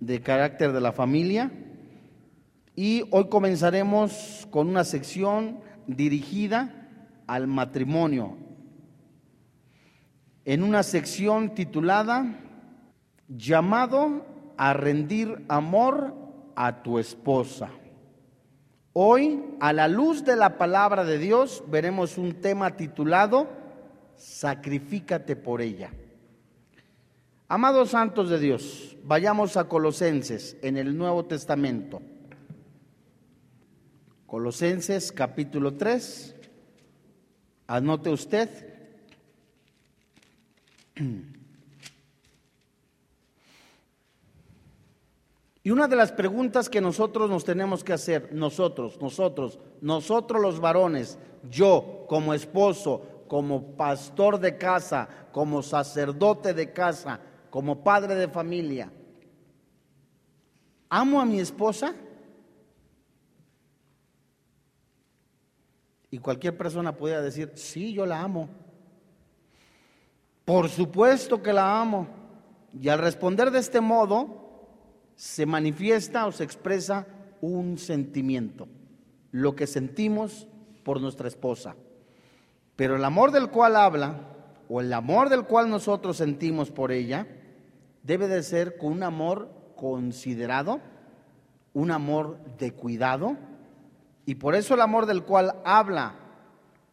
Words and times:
de 0.00 0.20
carácter 0.22 0.72
de 0.72 0.80
la 0.80 0.92
familia 0.92 1.50
y 2.74 3.04
hoy 3.10 3.28
comenzaremos 3.28 4.48
con 4.50 4.68
una 4.68 4.84
sección 4.84 5.60
dirigida 5.86 6.88
al 7.26 7.46
matrimonio, 7.46 8.36
en 10.44 10.62
una 10.62 10.82
sección 10.82 11.54
titulada 11.54 12.46
Llamado 13.28 14.26
a 14.56 14.72
rendir 14.72 15.44
amor 15.48 16.14
a 16.56 16.82
tu 16.82 16.98
esposa. 16.98 17.70
Hoy, 18.92 19.40
a 19.60 19.72
la 19.72 19.86
luz 19.86 20.24
de 20.24 20.34
la 20.34 20.58
palabra 20.58 21.04
de 21.04 21.18
Dios, 21.18 21.62
veremos 21.68 22.18
un 22.18 22.40
tema 22.40 22.76
titulado 22.76 23.48
Sacrifícate 24.16 25.36
por 25.36 25.62
ella. 25.62 25.90
Amados 27.52 27.90
santos 27.90 28.30
de 28.30 28.38
Dios, 28.38 28.96
vayamos 29.02 29.56
a 29.56 29.64
Colosenses 29.64 30.56
en 30.62 30.76
el 30.76 30.96
Nuevo 30.96 31.24
Testamento. 31.24 32.00
Colosenses 34.24 35.10
capítulo 35.10 35.74
3. 35.74 36.36
Anote 37.66 38.10
usted. 38.10 38.48
Y 45.62 45.70
una 45.70 45.88
de 45.88 45.96
las 45.96 46.12
preguntas 46.12 46.70
que 46.70 46.80
nosotros 46.80 47.28
nos 47.28 47.44
tenemos 47.44 47.84
que 47.84 47.92
hacer, 47.92 48.32
nosotros, 48.32 48.98
nosotros, 48.98 49.58
nosotros 49.82 50.40
los 50.40 50.58
varones, 50.58 51.18
yo 51.50 52.06
como 52.08 52.32
esposo, 52.32 53.24
como 53.28 53.76
pastor 53.76 54.40
de 54.40 54.56
casa, 54.56 55.08
como 55.32 55.62
sacerdote 55.62 56.54
de 56.54 56.72
casa, 56.72 57.20
como 57.50 57.82
padre 57.82 58.14
de 58.14 58.28
familia, 58.28 58.90
¿amo 60.88 61.20
a 61.20 61.24
mi 61.24 61.40
esposa? 61.40 61.94
Y 66.10 66.18
cualquier 66.18 66.56
persona 66.56 66.96
puede 66.96 67.20
decir, 67.22 67.52
sí, 67.54 67.92
yo 67.92 68.06
la 68.06 68.20
amo. 68.20 68.48
Por 70.44 70.68
supuesto 70.68 71.42
que 71.42 71.52
la 71.52 71.80
amo. 71.80 72.08
Y 72.72 72.88
al 72.88 72.98
responder 72.98 73.50
de 73.50 73.60
este 73.60 73.80
modo, 73.80 74.40
se 75.14 75.46
manifiesta 75.46 76.26
o 76.26 76.32
se 76.32 76.44
expresa 76.44 77.06
un 77.40 77.78
sentimiento, 77.78 78.68
lo 79.32 79.54
que 79.54 79.66
sentimos 79.66 80.48
por 80.82 81.00
nuestra 81.00 81.28
esposa. 81.28 81.76
Pero 82.74 82.96
el 82.96 83.04
amor 83.04 83.30
del 83.30 83.50
cual 83.50 83.76
habla, 83.76 84.20
o 84.68 84.80
el 84.80 84.92
amor 84.92 85.28
del 85.28 85.44
cual 85.44 85.68
nosotros 85.68 86.16
sentimos 86.16 86.70
por 86.70 86.90
ella, 86.90 87.26
debe 88.02 88.28
de 88.28 88.42
ser 88.42 88.76
con 88.76 88.92
un 88.92 89.02
amor 89.02 89.50
considerado, 89.76 90.80
un 91.72 91.90
amor 91.90 92.38
de 92.58 92.72
cuidado, 92.72 93.36
y 94.26 94.36
por 94.36 94.54
eso 94.54 94.74
el 94.74 94.80
amor 94.80 95.06
del 95.06 95.24
cual 95.24 95.56
habla 95.64 96.14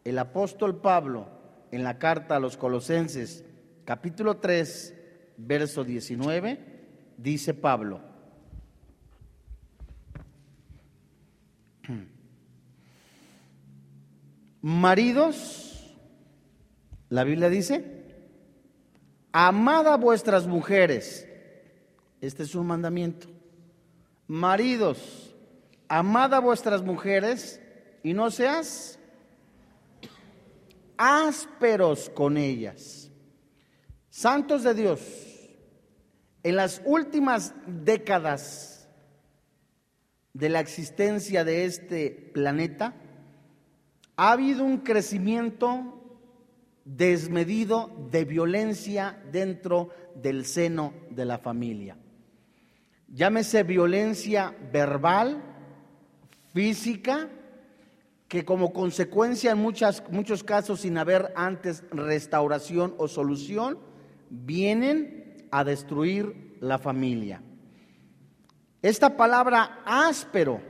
el 0.04 0.18
apóstol 0.18 0.80
Pablo 0.80 1.28
en 1.70 1.84
la 1.84 1.98
carta 1.98 2.36
a 2.36 2.40
los 2.40 2.56
Colosenses, 2.56 3.44
capítulo 3.84 4.38
3, 4.38 4.94
verso 5.36 5.84
19, 5.84 6.58
dice 7.16 7.54
Pablo, 7.54 8.00
Maridos, 14.60 15.96
la 17.08 17.24
Biblia 17.24 17.48
dice, 17.48 17.97
amad 19.40 19.86
a 19.86 19.96
vuestras 19.96 20.48
mujeres. 20.48 21.24
Este 22.20 22.42
es 22.42 22.56
un 22.56 22.66
mandamiento. 22.66 23.28
Maridos, 24.26 25.32
amad 25.86 26.34
a 26.34 26.40
vuestras 26.40 26.82
mujeres 26.82 27.60
y 28.02 28.14
no 28.14 28.32
seas 28.32 28.98
ásperos 30.96 32.10
con 32.10 32.36
ellas. 32.36 33.12
Santos 34.10 34.64
de 34.64 34.74
Dios, 34.74 35.00
en 36.42 36.56
las 36.56 36.82
últimas 36.84 37.54
décadas 37.64 38.88
de 40.32 40.48
la 40.48 40.58
existencia 40.58 41.44
de 41.44 41.64
este 41.64 42.10
planeta, 42.34 42.92
ha 44.16 44.32
habido 44.32 44.64
un 44.64 44.78
crecimiento 44.78 45.97
desmedido 46.96 47.90
de 48.10 48.24
violencia 48.24 49.22
dentro 49.30 49.90
del 50.14 50.46
seno 50.46 50.94
de 51.10 51.26
la 51.26 51.38
familia. 51.38 51.98
Llámese 53.08 53.62
violencia 53.62 54.54
verbal, 54.72 55.42
física, 56.54 57.28
que 58.26 58.44
como 58.44 58.72
consecuencia 58.72 59.52
en 59.52 59.58
muchos 59.58 60.44
casos 60.44 60.80
sin 60.80 60.96
haber 60.96 61.32
antes 61.36 61.84
restauración 61.90 62.94
o 62.98 63.06
solución, 63.06 63.78
vienen 64.30 65.46
a 65.50 65.64
destruir 65.64 66.56
la 66.60 66.78
familia. 66.78 67.42
Esta 68.80 69.16
palabra 69.16 69.82
áspero 69.84 70.60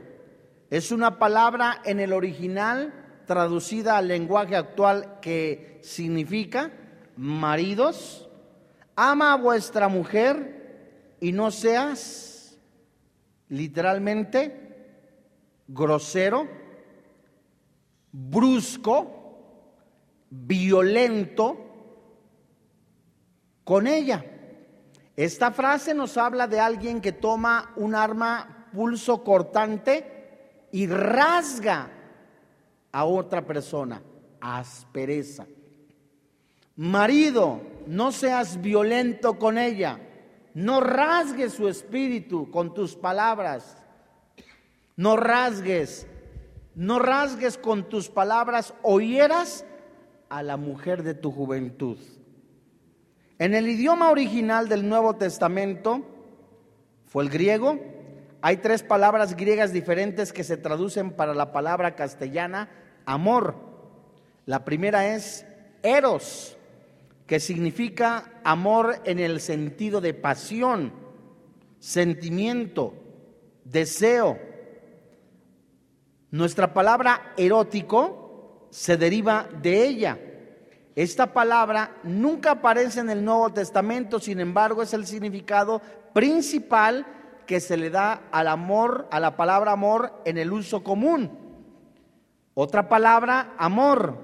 es 0.69 0.91
una 0.91 1.17
palabra 1.17 1.81
en 1.85 1.99
el 1.99 2.13
original 2.13 2.93
traducida 3.29 3.95
al 3.95 4.07
lenguaje 4.07 4.55
actual 4.55 5.19
que 5.21 5.77
significa, 5.83 6.71
maridos, 7.15 8.27
ama 8.95 9.33
a 9.33 9.37
vuestra 9.37 9.87
mujer 9.87 11.15
y 11.19 11.31
no 11.31 11.51
seas 11.51 12.57
literalmente 13.47 15.03
grosero, 15.67 16.47
brusco, 18.11 19.45
violento 20.31 21.55
con 23.63 23.85
ella. 23.85 24.25
Esta 25.15 25.51
frase 25.51 25.93
nos 25.93 26.17
habla 26.17 26.47
de 26.47 26.59
alguien 26.59 26.99
que 26.99 27.11
toma 27.11 27.73
un 27.75 27.93
arma 27.93 28.69
pulso 28.73 29.23
cortante 29.23 30.67
y 30.71 30.87
rasga 30.87 31.91
a 32.91 33.05
otra 33.05 33.45
persona, 33.45 34.01
aspereza. 34.39 35.45
Marido, 36.75 37.61
no 37.87 38.11
seas 38.11 38.61
violento 38.61 39.37
con 39.37 39.57
ella, 39.57 39.99
no 40.53 40.79
rasgues 40.79 41.53
su 41.53 41.67
espíritu 41.67 42.49
con 42.51 42.73
tus 42.73 42.95
palabras, 42.95 43.77
no 44.95 45.17
rasgues, 45.17 46.07
no 46.75 46.99
rasgues 46.99 47.57
con 47.57 47.89
tus 47.89 48.09
palabras 48.09 48.73
o 48.81 48.99
hieras 48.99 49.65
a 50.29 50.43
la 50.43 50.57
mujer 50.57 51.03
de 51.03 51.13
tu 51.13 51.31
juventud. 51.31 51.97
En 53.39 53.53
el 53.53 53.67
idioma 53.67 54.09
original 54.09 54.69
del 54.69 54.87
Nuevo 54.87 55.15
Testamento 55.15 56.01
fue 57.05 57.23
el 57.23 57.29
griego, 57.29 57.79
hay 58.41 58.57
tres 58.57 58.83
palabras 58.83 59.35
griegas 59.35 59.73
diferentes 59.73 60.31
que 60.31 60.43
se 60.43 60.57
traducen 60.57 61.11
para 61.11 61.33
la 61.33 61.51
palabra 61.51 61.95
castellana 61.95 62.69
amor. 63.05 63.55
La 64.45 64.63
primera 64.63 65.13
es 65.13 65.45
eros, 65.83 66.57
que 67.27 67.39
significa 67.39 68.31
amor 68.43 69.01
en 69.03 69.19
el 69.19 69.41
sentido 69.41 69.99
de 69.99 70.13
pasión, 70.13 70.93
sentimiento, 71.79 72.93
deseo. 73.65 74.39
Nuestra 76.31 76.73
palabra 76.73 77.33
erótico 77.35 78.67
se 78.69 78.95
deriva 78.95 79.49
de 79.61 79.85
ella. 79.85 80.17
Esta 80.95 81.33
palabra 81.33 81.97
nunca 82.03 82.51
aparece 82.51 83.01
en 83.01 83.09
el 83.09 83.23
Nuevo 83.23 83.51
Testamento, 83.51 84.19
sin 84.19 84.39
embargo 84.39 84.81
es 84.81 84.93
el 84.93 85.05
significado 85.05 85.81
principal 86.13 87.05
que 87.49 87.59
se 87.59 87.77
le 87.77 87.89
da 87.89 88.29
al 88.31 88.47
amor, 88.47 89.07
a 89.09 89.19
la 89.19 89.35
palabra 89.35 89.71
amor 89.71 90.21
en 90.23 90.37
el 90.37 90.53
uso 90.53 90.83
común. 90.83 91.31
Otra 92.53 92.87
palabra, 92.87 93.55
amor, 93.57 94.19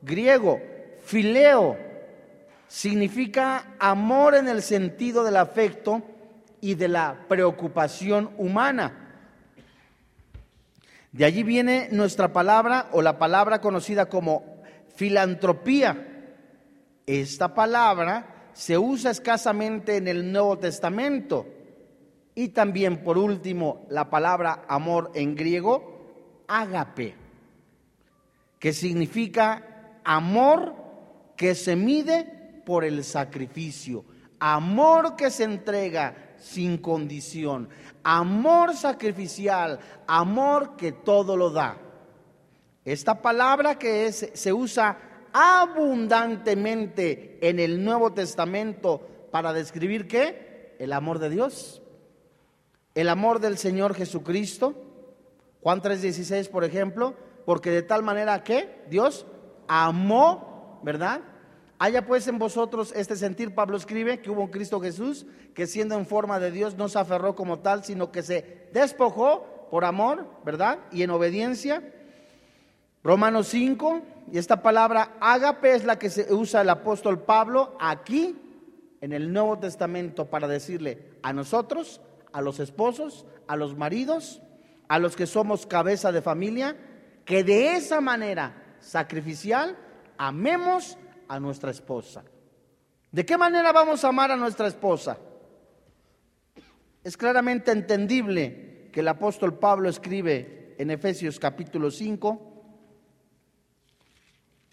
griego, 0.00 0.58
fileo, 1.04 1.76
significa 2.68 3.74
amor 3.78 4.36
en 4.36 4.48
el 4.48 4.62
sentido 4.62 5.22
del 5.22 5.36
afecto 5.36 6.00
y 6.62 6.74
de 6.74 6.88
la 6.88 7.26
preocupación 7.28 8.30
humana. 8.38 9.18
De 11.12 11.26
allí 11.26 11.42
viene 11.42 11.90
nuestra 11.92 12.32
palabra 12.32 12.88
o 12.92 13.02
la 13.02 13.18
palabra 13.18 13.60
conocida 13.60 14.06
como 14.06 14.62
filantropía. 14.96 16.24
Esta 17.04 17.54
palabra 17.54 18.48
se 18.54 18.78
usa 18.78 19.10
escasamente 19.10 19.96
en 19.96 20.08
el 20.08 20.32
Nuevo 20.32 20.58
Testamento 20.58 21.46
y 22.34 22.48
también, 22.48 23.04
por 23.04 23.18
último, 23.18 23.84
la 23.88 24.08
palabra 24.08 24.64
amor 24.68 25.10
en 25.14 25.34
griego, 25.34 26.44
ágape, 26.48 27.14
que 28.58 28.72
significa 28.72 29.98
amor 30.04 30.74
que 31.36 31.54
se 31.54 31.76
mide 31.76 32.24
por 32.64 32.84
el 32.84 33.04
sacrificio, 33.04 34.04
amor 34.38 35.16
que 35.16 35.30
se 35.30 35.44
entrega 35.44 36.34
sin 36.38 36.78
condición. 36.78 37.68
Amor 38.02 38.74
sacrificial, 38.74 39.78
amor 40.06 40.76
que 40.76 40.92
todo 40.92 41.36
lo 41.36 41.50
da. 41.50 41.76
Esta 42.84 43.22
palabra 43.22 43.78
que 43.78 44.10
se 44.12 44.52
usa 44.52 44.98
abundantemente 45.32 47.38
en 47.40 47.60
el 47.60 47.84
Nuevo 47.84 48.12
Testamento 48.12 49.28
para 49.30 49.52
describir 49.52 50.08
qué? 50.08 50.74
El 50.78 50.92
amor 50.92 51.20
de 51.20 51.30
Dios, 51.30 51.81
el 52.94 53.08
amor 53.08 53.40
del 53.40 53.58
Señor 53.58 53.94
Jesucristo. 53.94 54.74
Juan 55.62 55.80
3:16, 55.80 56.48
por 56.48 56.64
ejemplo, 56.64 57.14
porque 57.44 57.70
de 57.70 57.82
tal 57.82 58.02
manera 58.02 58.42
que 58.42 58.84
Dios 58.88 59.26
amó, 59.68 60.80
¿verdad? 60.82 61.20
Haya 61.78 62.06
pues 62.06 62.28
en 62.28 62.38
vosotros 62.38 62.92
este 62.94 63.16
sentir, 63.16 63.54
Pablo 63.54 63.76
escribe, 63.76 64.20
que 64.20 64.30
hubo 64.30 64.42
un 64.42 64.50
Cristo 64.50 64.80
Jesús, 64.80 65.26
que 65.54 65.66
siendo 65.66 65.96
en 65.96 66.06
forma 66.06 66.38
de 66.38 66.52
Dios 66.52 66.76
no 66.76 66.88
se 66.88 66.98
aferró 66.98 67.34
como 67.34 67.58
tal, 67.58 67.84
sino 67.84 68.12
que 68.12 68.22
se 68.22 68.68
despojó 68.72 69.66
por 69.68 69.84
amor, 69.84 70.26
¿verdad? 70.44 70.78
Y 70.92 71.02
en 71.02 71.10
obediencia. 71.10 71.82
Romanos 73.02 73.48
5, 73.48 74.00
y 74.30 74.38
esta 74.38 74.62
palabra 74.62 75.16
ágape 75.20 75.74
es 75.74 75.84
la 75.84 75.98
que 75.98 76.08
se 76.08 76.32
usa 76.32 76.60
el 76.60 76.70
apóstol 76.70 77.20
Pablo 77.22 77.76
aquí 77.80 78.36
en 79.00 79.12
el 79.12 79.32
Nuevo 79.32 79.58
Testamento 79.58 80.26
para 80.26 80.46
decirle 80.46 81.10
a 81.22 81.32
nosotros, 81.32 82.00
a 82.32 82.40
los 82.40 82.60
esposos, 82.60 83.26
a 83.46 83.56
los 83.56 83.76
maridos, 83.76 84.40
a 84.88 84.98
los 84.98 85.16
que 85.16 85.26
somos 85.26 85.66
cabeza 85.66 86.12
de 86.12 86.22
familia, 86.22 86.76
que 87.24 87.44
de 87.44 87.76
esa 87.76 88.00
manera 88.00 88.76
sacrificial 88.80 89.76
amemos 90.18 90.98
a 91.28 91.40
nuestra 91.40 91.70
esposa. 91.70 92.24
¿De 93.10 93.24
qué 93.24 93.36
manera 93.36 93.72
vamos 93.72 94.04
a 94.04 94.08
amar 94.08 94.30
a 94.30 94.36
nuestra 94.36 94.66
esposa? 94.66 95.18
Es 97.04 97.16
claramente 97.16 97.70
entendible 97.72 98.88
que 98.92 99.00
el 99.00 99.08
apóstol 99.08 99.58
Pablo 99.58 99.88
escribe 99.88 100.74
en 100.78 100.90
Efesios 100.90 101.38
capítulo 101.38 101.90
5, 101.90 102.52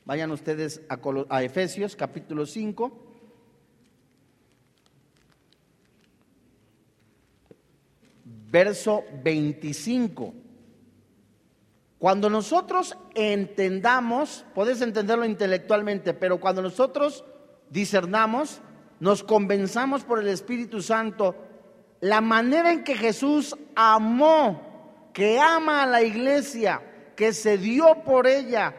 vayan 0.05 0.31
ustedes 0.31 0.81
a, 0.89 1.43
Efesios 1.43 1.95
capítulo 1.95 2.45
5, 2.45 3.08
verso 8.49 9.03
25. 9.23 10.33
Cuando 11.97 12.29
nosotros 12.29 12.97
entendamos, 13.13 14.45
puedes 14.55 14.81
entenderlo 14.81 15.25
intelectualmente, 15.25 16.13
pero 16.13 16.39
cuando 16.39 16.61
nosotros 16.61 17.25
discernamos, 17.69 18.61
nos 18.99 19.23
convenzamos 19.23 20.03
por 20.03 20.19
el 20.19 20.29
Espíritu 20.29 20.81
Santo, 20.81 21.35
la 21.99 22.21
manera 22.21 22.71
en 22.71 22.83
que 22.83 22.95
Jesús 22.95 23.55
amó, 23.75 25.09
que 25.13 25.39
ama 25.39 25.83
a 25.83 25.87
la 25.87 26.01
iglesia, 26.01 26.81
que 27.15 27.33
se 27.33 27.57
dio 27.57 28.03
por 28.05 28.27
ella, 28.27 28.75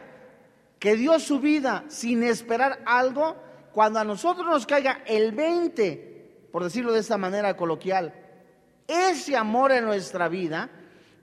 que 0.79 0.95
dio 0.95 1.19
su 1.19 1.39
vida 1.39 1.85
sin 1.87 2.23
esperar 2.23 2.81
algo, 2.85 3.35
cuando 3.71 3.99
a 3.99 4.03
nosotros 4.03 4.47
nos 4.47 4.65
caiga 4.65 5.03
el 5.05 5.31
20, 5.31 6.47
por 6.51 6.63
decirlo 6.63 6.91
de 6.91 6.99
esta 6.99 7.17
manera 7.17 7.55
coloquial, 7.55 8.20
ese 8.91 9.35
amor 9.37 9.71
en 9.71 9.85
nuestra 9.85 10.27
vida, 10.27 10.69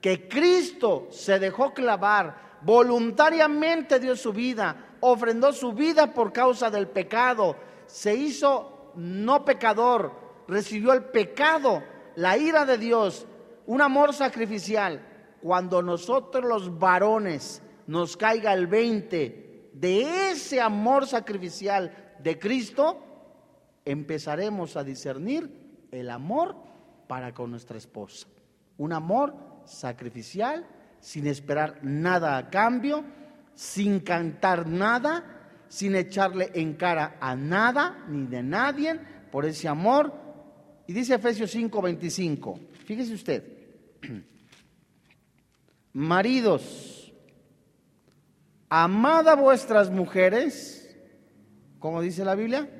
que 0.00 0.28
Cristo 0.28 1.08
se 1.10 1.38
dejó 1.38 1.74
clavar, 1.74 2.58
voluntariamente 2.62 3.98
dio 3.98 4.16
su 4.16 4.32
vida, 4.32 4.96
ofrendó 5.00 5.52
su 5.52 5.72
vida 5.72 6.12
por 6.12 6.32
causa 6.32 6.70
del 6.70 6.88
pecado, 6.88 7.56
se 7.86 8.14
hizo 8.14 8.92
no 8.96 9.44
pecador, 9.44 10.12
recibió 10.46 10.92
el 10.92 11.04
pecado, 11.04 11.82
la 12.16 12.36
ira 12.36 12.64
de 12.64 12.78
Dios, 12.78 13.26
un 13.66 13.82
amor 13.82 14.12
sacrificial. 14.14 15.04
Cuando 15.40 15.82
nosotros 15.82 16.44
los 16.44 16.78
varones 16.78 17.62
nos 17.86 18.16
caiga 18.16 18.52
el 18.52 18.66
20 18.66 19.70
de 19.72 20.30
ese 20.30 20.60
amor 20.60 21.06
sacrificial 21.06 22.14
de 22.18 22.38
Cristo, 22.38 22.98
empezaremos 23.84 24.76
a 24.76 24.84
discernir 24.84 25.86
el 25.92 26.10
amor 26.10 26.67
para 27.08 27.34
con 27.34 27.50
nuestra 27.50 27.78
esposa. 27.78 28.28
Un 28.76 28.92
amor 28.92 29.34
sacrificial, 29.64 30.64
sin 31.00 31.26
esperar 31.26 31.80
nada 31.82 32.36
a 32.36 32.50
cambio, 32.50 33.04
sin 33.54 34.00
cantar 34.00 34.68
nada, 34.68 35.64
sin 35.68 35.96
echarle 35.96 36.50
en 36.54 36.74
cara 36.74 37.16
a 37.20 37.34
nada 37.34 38.04
ni 38.08 38.26
de 38.26 38.42
nadie 38.42 39.00
por 39.32 39.44
ese 39.44 39.66
amor. 39.66 40.12
Y 40.86 40.92
dice 40.92 41.14
Efesios 41.14 41.54
5:25, 41.54 42.58
fíjese 42.84 43.14
usted, 43.14 43.44
maridos, 45.92 47.12
amad 48.68 49.28
a 49.28 49.34
vuestras 49.34 49.90
mujeres, 49.90 50.96
como 51.78 52.00
dice 52.00 52.24
la 52.24 52.34
Biblia, 52.34 52.77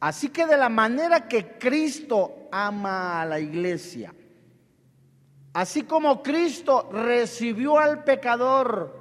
Así 0.00 0.28
que 0.28 0.46
de 0.46 0.56
la 0.56 0.68
manera 0.68 1.26
que 1.26 1.58
Cristo 1.58 2.48
ama 2.52 3.20
a 3.20 3.26
la 3.26 3.40
iglesia, 3.40 4.14
así 5.52 5.82
como 5.82 6.22
Cristo 6.22 6.88
recibió 6.92 7.78
al 7.78 8.04
pecador, 8.04 8.96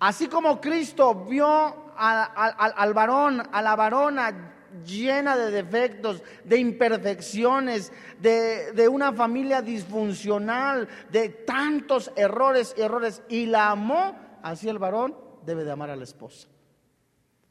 así 0.00 0.26
como 0.26 0.60
Cristo 0.60 1.14
vio 1.14 1.92
al, 1.96 2.94
varón, 2.94 3.42
a 3.52 3.62
la 3.62 3.76
varona 3.76 4.54
llena 4.84 5.36
de 5.36 5.50
defectos, 5.52 6.22
de 6.42 6.58
imperfecciones, 6.58 7.92
de, 8.18 8.72
de, 8.72 8.88
una 8.88 9.12
familia 9.12 9.62
disfuncional, 9.62 10.88
de 11.10 11.28
tantos 11.28 12.10
errores 12.16 12.74
y 12.76 12.80
errores, 12.80 13.22
y 13.28 13.46
la 13.46 13.70
amó, 13.70 14.16
así 14.42 14.68
el 14.68 14.78
varón 14.78 15.14
debe 15.44 15.62
de 15.62 15.72
amar 15.72 15.90
a 15.90 15.96
la 15.96 16.04
esposa. 16.04 16.48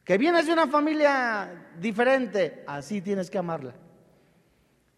Que 0.04 0.18
vienes 0.18 0.46
de 0.46 0.52
una 0.52 0.66
familia 0.66 1.68
diferente, 1.78 2.64
así 2.66 3.00
tienes 3.00 3.30
que 3.30 3.38
amarla. 3.38 3.74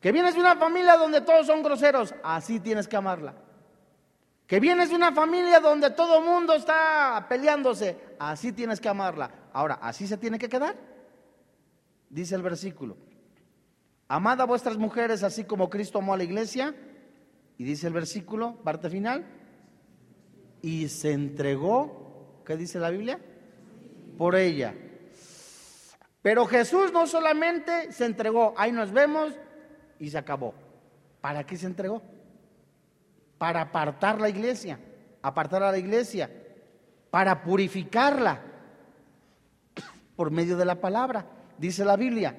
Que 0.01 0.13
vienes 0.13 0.35
de 0.35 0.41
una 0.41 0.57
familia 0.57 0.97
donde 0.97 1.21
todos 1.21 1.47
son 1.47 1.63
groseros, 1.63 2.15
así 2.23 2.59
tienes 2.61 2.89
que 2.89 2.97
amarla. 2.97 3.35
Que 4.47 4.61
vienes 4.61 4.91
de 4.91 4.97
una 4.97 5.13
familia 5.13 5.61
donde 5.61 5.91
todo 5.91 6.19
el 6.19 6.25
mundo 6.25 6.55
está 6.55 7.27
peleándose, 7.29 7.99
así 8.19 8.53
tienes 8.53 8.81
que 8.81 8.89
amarla. 8.89 9.31
Ahora, 9.53 9.79
así 9.83 10.07
se 10.07 10.17
tiene 10.17 10.39
que 10.39 10.49
quedar. 10.49 10.77
Dice 12.09 12.35
el 12.35 12.43
versículo. 12.43 12.97
Amad 14.09 14.41
a 14.41 14.45
vuestras 14.45 14.77
mujeres 14.77 15.23
así 15.23 15.45
como 15.45 15.71
Cristo 15.71 15.99
amó 15.99 16.15
a 16.15 16.19
la 16.19 16.25
iglesia. 16.25 16.75
Y 17.57 17.65
dice 17.65 17.87
el 17.87 17.93
versículo, 17.93 18.57
parte 18.63 18.91
final. 18.91 19.25
Y 20.61 20.89
se 20.89 21.13
entregó, 21.13 22.43
¿qué 22.45 22.57
dice 22.57 22.79
la 22.79 22.91
Biblia? 22.91 23.19
Por 24.19 24.35
ella 24.35 24.75
pero 26.25 26.47
Jesús 26.47 26.91
no 26.91 27.07
solamente 27.07 27.93
se 27.93 28.07
entregó, 28.07 28.55
ahí 28.57 28.73
nos 28.73 28.91
vemos 28.91 29.35
y 29.99 30.09
se 30.09 30.17
acabó. 30.17 30.55
¿Para 31.21 31.45
qué 31.45 31.55
se 31.55 31.67
entregó? 31.67 32.01
Para 33.37 33.61
apartar 33.61 34.19
la 34.19 34.31
iglesia, 34.31 34.79
apartar 35.21 35.63
a 35.63 35.71
la 35.71 35.77
iglesia, 35.77 36.31
para 37.11 37.43
purificarla 37.43 38.41
por 40.17 40.31
medio 40.31 40.57
de 40.57 40.65
la 40.65 40.77
palabra, 40.77 41.27
dice 41.59 41.85
la 41.85 41.97
Biblia, 41.97 42.35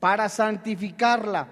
para 0.00 0.30
santificarla, 0.30 1.46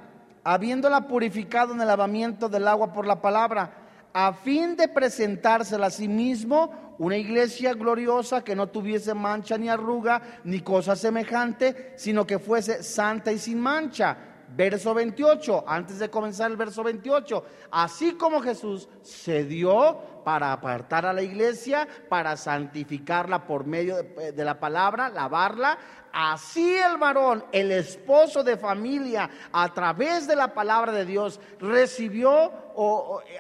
habiéndola 0.45 1.07
purificado 1.07 1.75
en 1.75 1.83
el 1.83 1.89
lavamiento 1.89 2.49
del 2.49 2.67
agua 2.67 2.95
por 2.95 3.07
la 3.07 3.21
palabra, 3.21 3.88
a 4.19 4.33
fin 4.33 4.75
de 4.75 4.89
presentársela 4.89 5.87
a 5.87 5.91
sí 5.91 6.09
mismo 6.09 6.97
una 6.99 7.17
iglesia 7.17 7.73
gloriosa 7.75 8.43
que 8.43 8.57
no 8.57 8.67
tuviese 8.67 9.15
mancha 9.15 9.57
ni 9.57 9.69
arruga 9.69 10.41
ni 10.43 10.59
cosa 10.59 10.97
semejante, 10.97 11.93
sino 11.97 12.27
que 12.27 12.41
fuese 12.41 12.83
santa 12.83 13.31
y 13.31 13.39
sin 13.39 13.61
mancha. 13.61 14.19
Verso 14.57 14.93
28, 14.93 15.65
antes 15.69 16.01
de 16.01 16.11
comenzar 16.11 16.51
el 16.51 16.57
verso 16.57 16.83
28, 16.83 17.45
así 17.71 18.15
como 18.15 18.41
Jesús 18.41 18.89
se 19.03 19.45
dio 19.45 20.23
para 20.25 20.53
apartar 20.53 21.07
a 21.07 21.13
la 21.13 21.23
iglesia, 21.23 21.87
para 22.09 22.37
santificarla 22.37 23.47
por 23.47 23.67
medio 23.67 24.03
de, 24.03 24.33
de 24.33 24.45
la 24.45 24.59
palabra, 24.59 25.11
lavarla, 25.11 25.79
Así 26.13 26.77
el 26.77 26.97
varón, 26.97 27.45
el 27.53 27.71
esposo 27.71 28.43
de 28.43 28.57
familia, 28.57 29.31
a 29.53 29.73
través 29.73 30.27
de 30.27 30.37
la 30.37 30.55
palabra 30.55 30.93
de 30.93 31.05
Dios, 31.05 31.39
recibió 31.61 32.53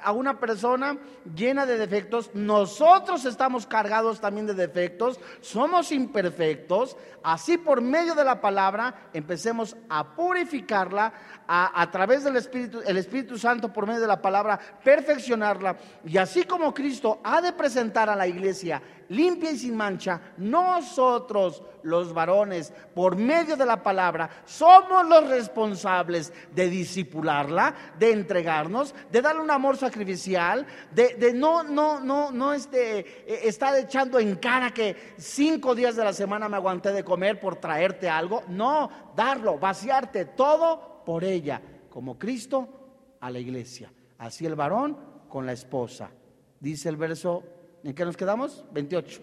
a 0.02 0.12
una 0.12 0.38
persona 0.38 0.99
llena 1.35 1.66
de 1.66 1.78
defectos. 1.78 2.30
Nosotros 2.35 3.25
estamos 3.25 3.66
cargados 3.66 4.21
también 4.21 4.47
de 4.47 4.54
defectos, 4.54 5.21
somos 5.40 5.92
imperfectos. 5.92 6.97
Así 7.23 7.59
por 7.59 7.80
medio 7.80 8.14
de 8.14 8.25
la 8.25 8.40
palabra 8.40 9.11
empecemos 9.12 9.76
a 9.88 10.14
purificarla, 10.14 11.12
a, 11.47 11.90
través 11.90 12.25
del 12.25 12.37
Espíritu, 12.37 12.80
el 12.87 12.99
Espíritu 12.99 13.38
Santo 13.38 13.73
por 13.73 13.87
medio 13.87 14.00
de 14.00 14.07
la 14.07 14.21
palabra, 14.21 14.59
perfeccionarla. 14.85 15.76
Y 16.04 16.18
así 16.18 16.45
como 16.45 16.75
Cristo 16.75 17.21
ha 17.25 17.40
de 17.40 17.52
presentar 17.52 18.11
a 18.11 18.16
la 18.16 18.26
iglesia 18.26 18.83
limpia 19.09 19.50
y 19.50 19.59
sin 19.59 19.75
mancha, 19.75 20.21
nosotros 20.37 21.62
los 21.83 22.12
varones, 22.12 22.18
varones, 22.28 22.73
por 22.95 23.16
medio 23.16 23.57
de 23.57 23.64
la 23.64 23.83
palabra, 23.83 24.28
somos 24.45 25.07
los 25.09 25.28
responsables 25.28 26.33
de 26.52 26.68
disipularla, 26.68 27.75
de 27.99 28.12
entregarnos, 28.12 28.95
de 29.11 29.23
darle 29.28 29.42
un 29.42 29.50
amor 29.50 29.76
sacrificial, 29.76 30.66
de, 30.90 31.32
no, 31.35 31.62
no, 31.62 32.00
no, 32.00 32.30
no 32.30 32.52
este, 32.52 33.00
e, 33.26 33.49
estar 33.49 33.76
echando 33.76 34.18
en 34.18 34.37
cara 34.37 34.73
que 34.73 35.14
cinco 35.18 35.75
días 35.75 35.97
de 35.97 36.04
la 36.04 36.12
semana 36.12 36.49
me 36.49 36.56
aguanté 36.56 36.92
de 36.92 37.04
comer 37.04 37.38
por 37.38 37.56
traerte 37.56 38.08
algo. 38.08 38.42
No, 38.49 38.90
darlo, 39.14 39.58
vaciarte 39.58 40.25
todo 40.25 41.02
por 41.04 41.25
ella, 41.25 41.61
como 41.90 42.18
Cristo 42.18 43.16
a 43.20 43.30
la 43.30 43.38
iglesia. 43.38 43.92
Así 44.18 44.47
el 44.47 44.54
varón 44.54 44.97
con 45.28 45.47
la 45.47 45.52
esposa. 45.52 46.11
Dice 46.58 46.88
el 46.88 46.97
verso, 46.97 47.44
¿en 47.85 47.94
qué 47.94 48.04
nos 48.04 48.16
quedamos? 48.16 48.64
28. 48.73 49.20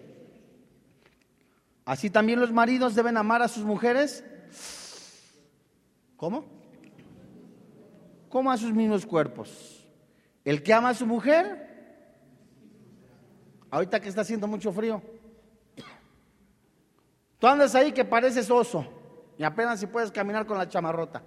Así 1.84 2.10
también 2.10 2.40
los 2.40 2.52
maridos 2.52 2.94
deben 2.94 3.16
amar 3.16 3.42
a 3.42 3.48
sus 3.48 3.64
mujeres. 3.64 4.24
¿Cómo? 6.16 6.44
Como 8.28 8.50
a 8.50 8.56
sus 8.56 8.72
mismos 8.72 9.04
cuerpos. 9.04 9.75
El 10.46 10.62
que 10.62 10.72
ama 10.72 10.90
a 10.90 10.94
su 10.94 11.06
mujer, 11.06 11.66
ahorita 13.68 13.98
que 13.98 14.08
está 14.08 14.20
haciendo 14.20 14.46
mucho 14.46 14.72
frío, 14.72 15.02
tú 17.40 17.48
andas 17.48 17.74
ahí 17.74 17.90
que 17.90 18.04
pareces 18.04 18.48
oso 18.48 18.86
y 19.36 19.42
apenas 19.42 19.80
si 19.80 19.88
puedes 19.88 20.12
caminar 20.12 20.46
con 20.46 20.56
la 20.56 20.68
chamarrota. 20.68 21.20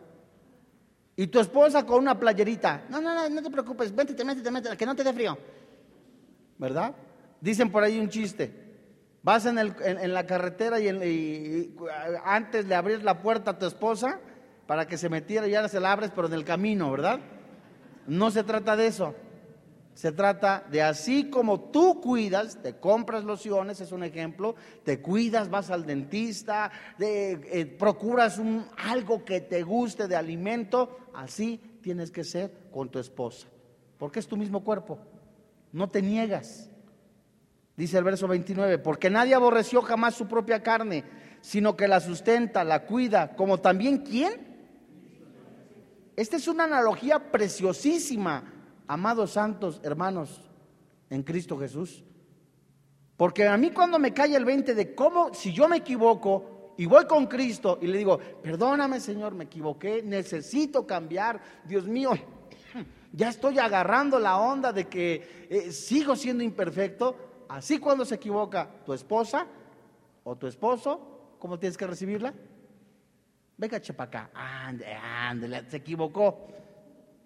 Y 1.18 1.28
tu 1.28 1.42
esposa 1.42 1.86
con 1.86 2.00
una 2.00 2.18
playerita. 2.18 2.86
No, 2.88 3.02
no, 3.02 3.14
no, 3.14 3.30
no 3.30 3.44
te 3.44 3.50
preocupes, 3.52 3.92
métete, 3.92 4.24
métete, 4.24 4.52
métete, 4.52 4.78
que 4.78 4.86
no 4.86 4.96
te 4.96 5.04
dé 5.04 5.12
frío. 5.12 5.38
¿Verdad? 6.58 6.96
Dicen 7.42 7.70
por 7.70 7.84
ahí 7.84 8.00
un 8.00 8.08
chiste. 8.08 8.54
Vas 9.22 9.46
en, 9.46 9.60
el, 9.60 9.76
en, 9.82 10.14
la 10.14 10.26
carretera 10.26 10.80
y, 10.80 11.76
antes 12.24 12.70
de 12.70 12.74
abrir 12.74 13.04
la 13.04 13.22
puerta 13.22 13.52
a 13.52 13.60
tu 13.60 13.66
esposa 13.66 14.18
para 14.66 14.88
que 14.88 14.98
se 14.98 15.10
metiera 15.10 15.46
y 15.46 15.56
ahora 15.56 15.68
se 15.68 15.82
la 15.82 15.92
abres, 15.92 16.12
pero 16.16 16.28
en 16.28 16.36
el 16.36 16.46
camino, 16.46 16.90
¿verdad? 16.90 17.20
No 18.10 18.32
se 18.32 18.44
trata 18.44 18.76
de 18.76 18.88
eso. 18.88 19.16
Se 19.94 20.12
trata 20.12 20.66
de 20.72 20.82
así 20.82 21.30
como 21.30 21.60
tú 21.60 22.00
cuidas, 22.00 22.62
te 22.62 22.78
compras 22.78 23.26
lociones, 23.26 23.82
es 23.82 23.92
un 23.92 24.04
ejemplo, 24.04 24.56
te 24.86 25.02
cuidas, 25.02 25.50
vas 25.50 25.70
al 25.72 25.86
dentista, 25.86 26.72
eh, 27.00 27.76
procuras 27.78 28.42
algo 28.78 29.26
que 29.26 29.42
te 29.42 29.62
guste 29.62 30.08
de 30.08 30.16
alimento, 30.16 31.00
así 31.14 31.60
tienes 31.82 32.12
que 32.12 32.24
ser 32.24 32.70
con 32.72 32.88
tu 32.90 32.98
esposa, 33.00 33.48
porque 33.98 34.20
es 34.20 34.28
tu 34.28 34.38
mismo 34.38 34.64
cuerpo, 34.64 35.00
no 35.74 35.90
te 35.90 36.02
niegas. 36.02 36.70
Dice 37.76 37.98
el 37.98 38.06
verso 38.06 38.28
29, 38.28 38.78
porque 38.78 39.10
nadie 39.10 39.36
aborreció 39.36 39.82
jamás 39.82 40.16
su 40.16 40.30
propia 40.30 40.64
carne, 40.64 41.04
sino 41.42 41.76
que 41.76 41.90
la 41.90 42.00
sustenta, 42.00 42.64
la 42.64 42.86
cuida, 42.86 43.36
como 43.36 43.58
también 43.58 43.98
quién. 43.98 44.49
Esta 46.20 46.36
es 46.36 46.50
una 46.50 46.66
analogía 46.66 47.32
preciosísima, 47.32 48.44
amados 48.88 49.32
santos 49.32 49.80
hermanos 49.84 50.42
en 51.10 51.24
Cristo 51.24 51.58
Jesús. 51.58 52.04
Porque 53.16 53.48
a 53.48 53.56
mí 53.56 53.72
cuando 53.72 53.98
me 54.00 54.14
cae 54.14 54.36
el 54.36 54.44
20 54.44 54.76
de 54.76 54.94
cómo, 54.94 55.34
si 55.34 55.54
yo 55.54 55.70
me 55.70 55.78
equivoco 55.78 56.74
y 56.78 56.86
voy 56.88 57.06
con 57.06 57.28
Cristo 57.28 57.80
y 57.82 57.88
le 57.88 58.00
digo, 58.00 58.20
perdóname 58.44 59.00
Señor, 59.00 59.34
me 59.34 59.46
equivoqué, 59.46 60.04
necesito 60.04 60.86
cambiar, 60.86 61.40
Dios 61.64 61.88
mío, 61.88 62.12
ya 63.14 63.30
estoy 63.30 63.58
agarrando 63.58 64.20
la 64.20 64.40
onda 64.40 64.74
de 64.74 64.90
que 64.90 65.48
eh, 65.50 65.72
sigo 65.72 66.18
siendo 66.18 66.44
imperfecto, 66.44 67.16
Así 67.48 67.80
cuando 67.80 68.04
se 68.04 68.16
equivoca 68.16 68.70
tu 68.86 68.92
esposa 68.92 69.48
o 70.26 70.36
tu 70.36 70.48
esposo, 70.48 71.36
¿cómo 71.40 71.58
tienes 71.58 71.78
que 71.78 71.88
recibirla? 71.88 72.34
Venga, 73.60 73.82
chepa 73.82 74.06
acá, 74.06 74.30
ándale, 74.34 75.70
se 75.70 75.78
equivocó, 75.78 76.48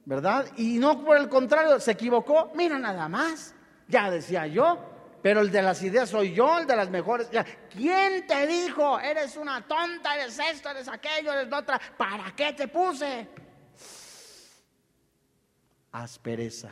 ¿verdad? 0.04 0.48
Y 0.58 0.80
no 0.80 1.06
por 1.06 1.18
el 1.18 1.30
contrario, 1.30 1.80
se 1.80 1.92
equivocó, 1.92 2.52
mira 2.56 2.80
nada 2.80 3.08
más, 3.08 3.54
ya 3.88 4.10
decía 4.10 4.48
yo, 4.48 4.80
pero 5.22 5.42
el 5.42 5.52
de 5.52 5.62
las 5.62 5.84
ideas 5.84 6.10
soy 6.10 6.34
yo, 6.34 6.58
el 6.58 6.66
de 6.66 6.76
las 6.76 6.90
mejores. 6.90 7.30
¿Quién 7.70 8.26
te 8.26 8.48
dijo? 8.48 9.00
Eres 9.00 9.38
una 9.38 9.62
tonta, 9.68 10.16
eres 10.16 10.40
esto, 10.40 10.72
eres 10.72 10.88
aquello, 10.88 11.32
eres 11.34 11.54
otra. 11.54 11.80
¿Para 11.96 12.36
qué 12.36 12.54
te 12.54 12.68
puse? 12.68 13.28
Aspereza. 15.92 16.72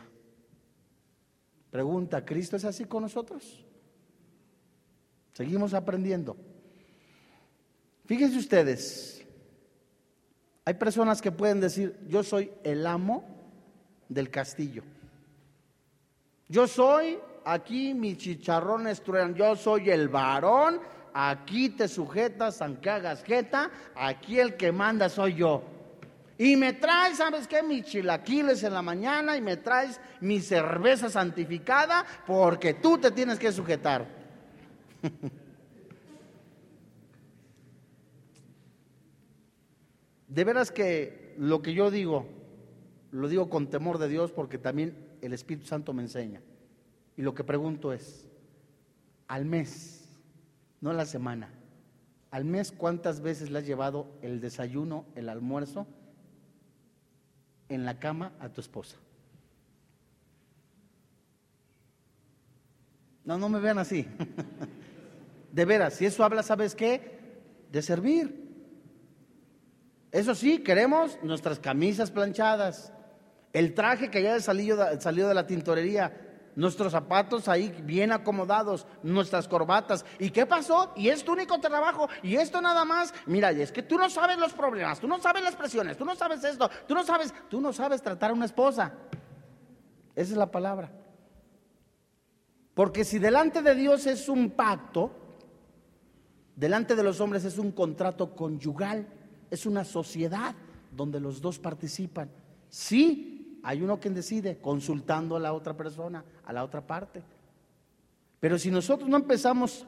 Pregunta, 1.69 2.25
¿Cristo 2.25 2.55
es 2.55 2.65
así 2.65 2.85
con 2.85 3.03
nosotros? 3.03 3.63
Seguimos 5.33 5.75
aprendiendo. 5.75 6.35
Fíjense 8.05 8.39
ustedes, 8.39 9.20
hay 10.65 10.73
personas 10.75 11.21
que 11.21 11.31
pueden 11.31 11.59
decir, 11.59 11.97
yo 12.07 12.23
soy 12.23 12.51
el 12.63 12.85
amo 12.85 13.23
del 14.09 14.29
castillo. 14.29 14.83
Yo 16.47 16.67
soy, 16.67 17.17
aquí 17.45 17.93
mis 17.93 18.17
chicharrones 18.17 19.01
truenan, 19.01 19.33
yo 19.33 19.55
soy 19.55 19.89
el 19.89 20.09
varón, 20.09 20.79
aquí 21.13 21.69
te 21.69 21.87
sujetas 21.87 22.61
aunque 22.61 22.89
hagas 22.89 23.23
jeta, 23.23 23.71
aquí 23.95 24.39
el 24.39 24.55
que 24.55 24.71
manda 24.71 25.09
soy 25.09 25.35
yo. 25.35 25.63
Y 26.37 26.55
me 26.55 26.73
traes, 26.73 27.17
¿sabes 27.17 27.47
qué? 27.47 27.63
Mis 27.63 27.85
chilaquiles 27.85 28.63
en 28.63 28.73
la 28.73 28.81
mañana 28.81 29.37
y 29.37 29.41
me 29.41 29.57
traes 29.57 29.99
mi 30.19 30.41
cerveza 30.41 31.09
santificada 31.09 32.05
porque 32.25 32.73
tú 32.73 32.97
te 32.97 33.11
tienes 33.11 33.39
que 33.39 33.51
sujetar. 33.51 34.07
De 40.31 40.45
veras 40.45 40.71
que 40.71 41.35
lo 41.37 41.61
que 41.61 41.73
yo 41.73 41.91
digo, 41.91 42.25
lo 43.11 43.27
digo 43.27 43.49
con 43.49 43.69
temor 43.69 43.97
de 43.97 44.07
Dios 44.07 44.31
porque 44.31 44.57
también 44.57 44.95
el 45.19 45.33
Espíritu 45.33 45.67
Santo 45.67 45.91
me 45.91 46.03
enseña. 46.03 46.41
Y 47.17 47.21
lo 47.21 47.35
que 47.35 47.43
pregunto 47.43 47.91
es, 47.91 48.25
al 49.27 49.43
mes, 49.43 50.07
no 50.79 50.91
a 50.91 50.93
la 50.93 51.05
semana, 51.05 51.49
al 52.31 52.45
mes 52.45 52.71
cuántas 52.71 53.19
veces 53.19 53.49
le 53.49 53.59
has 53.59 53.65
llevado 53.65 54.07
el 54.21 54.39
desayuno, 54.39 55.03
el 55.15 55.27
almuerzo 55.27 55.85
en 57.67 57.83
la 57.83 57.99
cama 57.99 58.31
a 58.39 58.47
tu 58.47 58.61
esposa. 58.61 58.95
No, 63.25 63.37
no 63.37 63.49
me 63.49 63.59
vean 63.59 63.79
así. 63.79 64.07
De 65.51 65.65
veras, 65.65 65.95
si 65.95 66.05
eso 66.05 66.23
habla, 66.23 66.41
¿sabes 66.41 66.73
qué? 66.73 67.19
De 67.69 67.81
servir. 67.81 68.40
Eso 70.11 70.35
sí, 70.35 70.59
queremos 70.59 71.17
nuestras 71.23 71.59
camisas 71.59 72.11
planchadas, 72.11 72.91
el 73.53 73.73
traje 73.73 74.09
que 74.09 74.39
salido, 74.41 74.99
salido 74.99 75.29
de 75.29 75.33
la 75.33 75.47
tintorería, 75.47 76.29
nuestros 76.55 76.91
zapatos 76.91 77.47
ahí 77.47 77.73
bien 77.83 78.11
acomodados, 78.11 78.85
nuestras 79.03 79.47
corbatas. 79.47 80.05
¿Y 80.19 80.29
qué 80.31 80.45
pasó? 80.45 80.91
Y 80.95 81.09
es 81.09 81.23
tu 81.23 81.31
único 81.31 81.59
trabajo, 81.59 82.09
y 82.23 82.35
esto 82.35 82.61
nada 82.61 82.83
más. 82.83 83.13
Mira, 83.25 83.53
y 83.53 83.61
es 83.61 83.71
que 83.71 83.83
tú 83.83 83.97
no 83.97 84.09
sabes 84.09 84.37
los 84.37 84.53
problemas, 84.53 84.99
tú 84.99 85.07
no 85.07 85.19
sabes 85.19 85.43
las 85.43 85.55
presiones, 85.55 85.97
tú 85.97 86.03
no 86.05 86.15
sabes 86.15 86.43
esto, 86.43 86.69
tú 86.87 86.93
no 86.93 87.03
sabes, 87.03 87.33
tú 87.49 87.61
no 87.61 87.71
sabes 87.71 88.01
tratar 88.01 88.31
a 88.31 88.33
una 88.33 88.45
esposa. 88.45 88.93
Esa 90.15 90.31
es 90.31 90.37
la 90.37 90.51
palabra. 90.51 90.91
Porque 92.73 93.05
si 93.05 93.19
delante 93.19 93.61
de 93.61 93.75
Dios 93.75 94.07
es 94.07 94.27
un 94.27 94.51
pacto, 94.51 95.11
delante 96.55 96.95
de 96.95 97.03
los 97.03 97.19
hombres 97.21 97.45
es 97.45 97.57
un 97.57 97.71
contrato 97.71 98.35
conyugal, 98.35 99.07
es 99.51 99.65
una 99.65 99.83
sociedad 99.83 100.55
donde 100.91 101.19
los 101.19 101.41
dos 101.41 101.59
participan. 101.59 102.29
Sí, 102.69 103.59
hay 103.63 103.81
uno 103.81 103.99
quien 103.99 104.15
decide, 104.15 104.57
consultando 104.59 105.35
a 105.35 105.39
la 105.39 105.53
otra 105.53 105.75
persona, 105.75 106.23
a 106.45 106.53
la 106.53 106.63
otra 106.63 106.81
parte. 106.81 107.21
Pero 108.39 108.57
si 108.57 108.71
nosotros 108.71 109.07
no 109.07 109.17
empezamos 109.17 109.85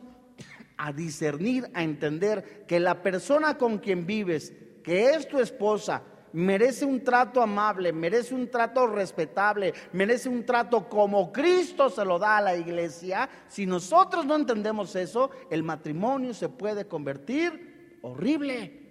a 0.77 0.91
discernir, 0.91 1.70
a 1.74 1.84
entender 1.84 2.65
que 2.67 2.79
la 2.79 3.01
persona 3.01 3.58
con 3.58 3.79
quien 3.79 4.05
vives, 4.05 4.53
que 4.84 5.12
es 5.12 5.27
tu 5.27 5.39
esposa, 5.39 6.03
merece 6.34 6.84
un 6.84 7.03
trato 7.03 7.41
amable, 7.41 7.93
merece 7.93 8.36
un 8.36 8.50
trato 8.50 8.88
respetable, 8.88 9.74
merece 9.93 10.29
un 10.29 10.46
trato 10.46 10.89
como 10.89 11.32
Cristo 11.32 11.89
se 11.89 12.03
lo 12.03 12.20
da 12.20 12.38
a 12.38 12.41
la 12.41 12.58
iglesia, 12.58 13.29
si 13.48 13.65
nosotros 13.65 14.25
no 14.25 14.36
entendemos 14.36 14.96
eso, 14.96 15.32
el 15.50 15.63
matrimonio 15.63 16.34
se 16.34 16.50
puede 16.50 16.86
convertir 16.86 17.98
horrible. 18.01 18.82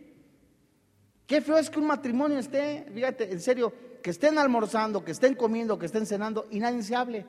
Qué 1.27 1.41
feo 1.41 1.57
es 1.57 1.71
que 1.71 1.79
un 1.79 1.87
matrimonio 1.87 2.39
esté, 2.39 2.87
fíjate, 2.93 3.33
en 3.33 3.41
serio, 3.41 3.73
que 4.03 4.11
estén 4.11 4.39
almorzando, 4.39 5.05
que 5.05 5.13
estén 5.13 5.35
comiendo, 5.35 5.79
que 5.79 5.87
estén 5.87 6.07
cenando 6.07 6.47
y 6.51 6.59
nadie 6.59 6.83
se 6.83 6.95
hable. 6.95 7.27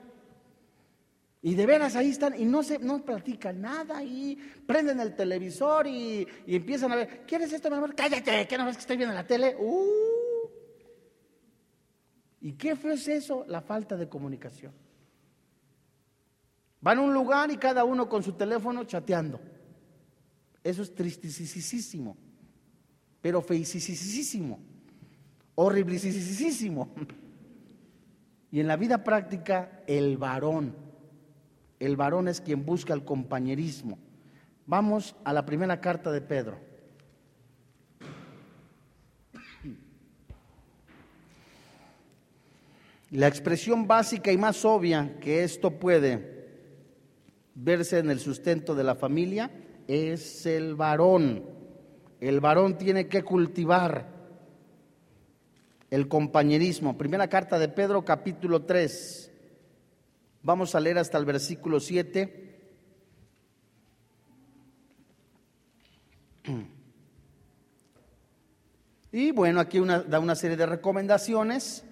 Y 1.40 1.54
de 1.54 1.66
veras 1.66 1.94
ahí 1.94 2.08
están 2.08 2.40
y 2.40 2.46
no 2.46 2.62
se 2.62 2.78
no 2.78 3.04
platican 3.04 3.60
nada 3.60 4.02
y 4.02 4.34
prenden 4.66 4.98
el 4.98 5.14
televisor 5.14 5.86
y, 5.86 6.26
empiezan 6.46 6.90
a 6.92 6.96
ver, 6.96 7.26
¿quieres 7.26 7.52
esto, 7.52 7.68
mi 7.68 7.76
amor? 7.76 7.94
Cállate, 7.94 8.48
que 8.48 8.56
no 8.56 8.64
ves 8.64 8.76
que 8.76 8.80
estoy 8.80 8.96
viendo 8.96 9.14
la 9.14 9.26
tele. 9.26 9.54
Uh. 9.58 10.48
¿Y 12.40 12.52
qué 12.54 12.76
fue 12.76 12.94
eso? 12.94 13.44
La 13.46 13.60
falta 13.60 13.96
de 13.96 14.08
comunicación. 14.08 14.72
Van 16.80 16.98
a 16.98 17.02
un 17.02 17.14
lugar 17.14 17.50
y 17.50 17.56
cada 17.56 17.84
uno 17.84 18.08
con 18.08 18.22
su 18.22 18.32
teléfono 18.32 18.84
chateando. 18.84 19.40
Eso 20.62 20.82
es 20.82 20.94
tristisísimo, 20.94 22.16
pero 23.24 23.40
feicísimo, 23.40 24.60
horribilisísimo. 25.54 26.90
Y 28.50 28.60
en 28.60 28.66
la 28.66 28.76
vida 28.76 29.02
práctica, 29.02 29.80
el 29.86 30.18
varón, 30.18 30.76
el 31.80 31.96
varón 31.96 32.28
es 32.28 32.42
quien 32.42 32.66
busca 32.66 32.92
el 32.92 33.02
compañerismo. 33.02 33.98
Vamos 34.66 35.16
a 35.24 35.32
la 35.32 35.46
primera 35.46 35.80
carta 35.80 36.12
de 36.12 36.20
Pedro. 36.20 36.60
La 43.10 43.26
expresión 43.26 43.86
básica 43.86 44.32
y 44.32 44.36
más 44.36 44.66
obvia 44.66 45.18
que 45.18 45.44
esto 45.44 45.70
puede 45.70 46.60
verse 47.54 48.00
en 48.00 48.10
el 48.10 48.20
sustento 48.20 48.74
de 48.74 48.84
la 48.84 48.94
familia 48.94 49.50
es 49.88 50.44
el 50.44 50.74
varón. 50.74 51.53
El 52.20 52.40
varón 52.40 52.78
tiene 52.78 53.08
que 53.08 53.22
cultivar 53.22 54.14
el 55.90 56.08
compañerismo. 56.08 56.98
Primera 56.98 57.28
carta 57.28 57.58
de 57.58 57.68
Pedro, 57.68 58.04
capítulo 58.04 58.62
3. 58.62 59.30
Vamos 60.42 60.74
a 60.74 60.80
leer 60.80 60.98
hasta 60.98 61.18
el 61.18 61.24
versículo 61.24 61.78
7. 61.78 62.44
Y 69.12 69.30
bueno, 69.30 69.60
aquí 69.60 69.80
da 70.08 70.18
una 70.18 70.34
serie 70.34 70.56
de 70.56 70.66
recomendaciones 70.66 71.84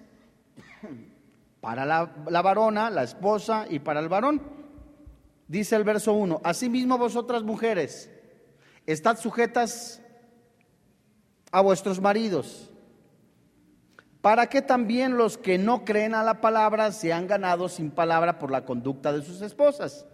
para 1.61 1.85
la, 1.85 2.13
la, 2.29 2.41
varona, 2.41 2.89
la 2.89 3.03
esposa 3.03 3.65
y 3.69 3.79
para 3.79 4.01
el 4.01 4.09
varón. 4.09 4.41
Dice 5.47 5.77
el 5.77 5.85
verso 5.85 6.11
1, 6.11 6.41
asimismo 6.43 6.97
vosotras 6.97 7.43
mujeres, 7.43 8.11
estad 8.85 9.17
sujetas 9.17 10.02
a 11.53 11.61
vuestros 11.61 12.01
maridos, 12.01 12.71
para 14.21 14.47
que 14.47 14.63
también 14.63 15.17
los 15.17 15.37
que 15.37 15.59
no 15.59 15.85
creen 15.85 16.15
a 16.15 16.23
la 16.23 16.41
palabra 16.41 16.91
sean 16.91 17.27
ganados 17.27 17.73
sin 17.73 17.91
palabra 17.91 18.39
por 18.39 18.49
la 18.49 18.65
conducta 18.65 19.13
de 19.13 19.21
sus 19.21 19.39
esposas. 19.43 20.07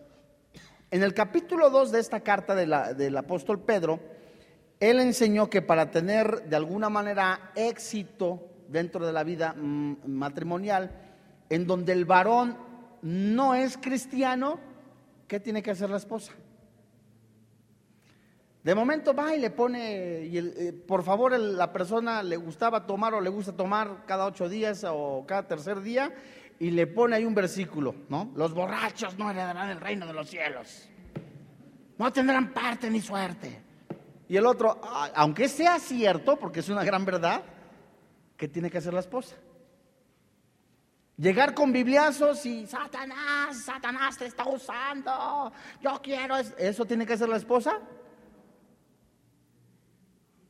En 0.92 1.02
el 1.02 1.14
capítulo 1.14 1.70
2 1.70 1.94
de 1.94 2.00
esta 2.02 2.20
carta 2.20 2.56
del 2.56 3.18
apóstol 3.18 3.62
Pedro, 3.62 4.02
él 4.82 5.00
enseñó 5.00 5.50
que 5.50 5.62
para 5.62 5.92
tener 5.92 6.44
de 6.44 6.58
alguna 6.58 6.90
manera 6.90 7.52
éxito 7.56 8.44
dentro 8.68 9.06
de 9.06 9.14
la 9.14 9.24
vida 9.24 9.54
mm, 9.54 10.08
matrimonial, 10.08 10.92
en 11.50 11.66
donde 11.66 11.94
el 11.94 12.04
varón 12.04 12.58
no 13.02 13.56
es 13.56 13.78
cristiano, 13.78 14.60
¿qué 15.30 15.40
tiene 15.40 15.64
que 15.64 15.72
hacer 15.72 15.90
la 15.90 15.98
esposa? 15.98 16.34
De 18.64 18.76
momento 18.76 19.14
va 19.14 19.34
y 19.34 19.40
le 19.40 19.52
pone, 19.52 20.26
y 20.26 20.38
eh, 20.38 20.74
por 20.74 21.04
favor, 21.04 21.38
la 21.40 21.72
persona 21.72 22.22
le 22.22 22.36
gustaba 22.36 22.86
tomar 22.86 23.14
o 23.14 23.22
le 23.22 23.30
gusta 23.30 23.54
tomar 23.54 24.04
cada 24.06 24.26
ocho 24.26 24.50
días 24.50 24.86
o 24.86 25.24
cada 25.26 25.48
tercer 25.48 25.82
día, 25.82 26.14
y 26.60 26.72
le 26.72 26.86
pone 26.86 27.16
ahí 27.16 27.24
un 27.24 27.34
versículo, 27.34 27.96
¿no? 28.10 28.34
Los 28.36 28.54
borrachos 28.54 29.18
no 29.18 29.32
heredarán 29.32 29.70
el 29.70 29.80
reino 29.80 30.06
de 30.06 30.14
los 30.14 30.30
cielos, 30.30 30.90
no 31.98 32.12
tendrán 32.12 32.54
parte 32.54 32.90
ni 32.90 33.00
suerte. 33.00 33.64
Y 34.28 34.36
el 34.36 34.46
otro, 34.46 34.80
aunque 35.16 35.48
sea 35.48 35.80
cierto, 35.80 36.36
porque 36.36 36.60
es 36.60 36.68
una 36.68 36.84
gran 36.84 37.06
verdad, 37.06 37.42
¿qué 38.36 38.50
tiene 38.50 38.70
que 38.70 38.78
hacer 38.78 38.94
la 38.94 39.00
esposa? 39.00 39.36
Llegar 41.16 41.54
con 41.54 41.72
bibliazos 41.72 42.46
y 42.46 42.68
Satanás, 42.68 43.64
Satanás 43.64 44.18
te 44.18 44.26
está 44.26 44.48
usando, 44.48 45.52
yo 45.82 46.00
quiero, 46.04 46.36
¿eso 46.38 46.86
tiene 46.86 47.06
que 47.06 47.14
hacer 47.14 47.30
la 47.30 47.38
esposa? 47.38 47.80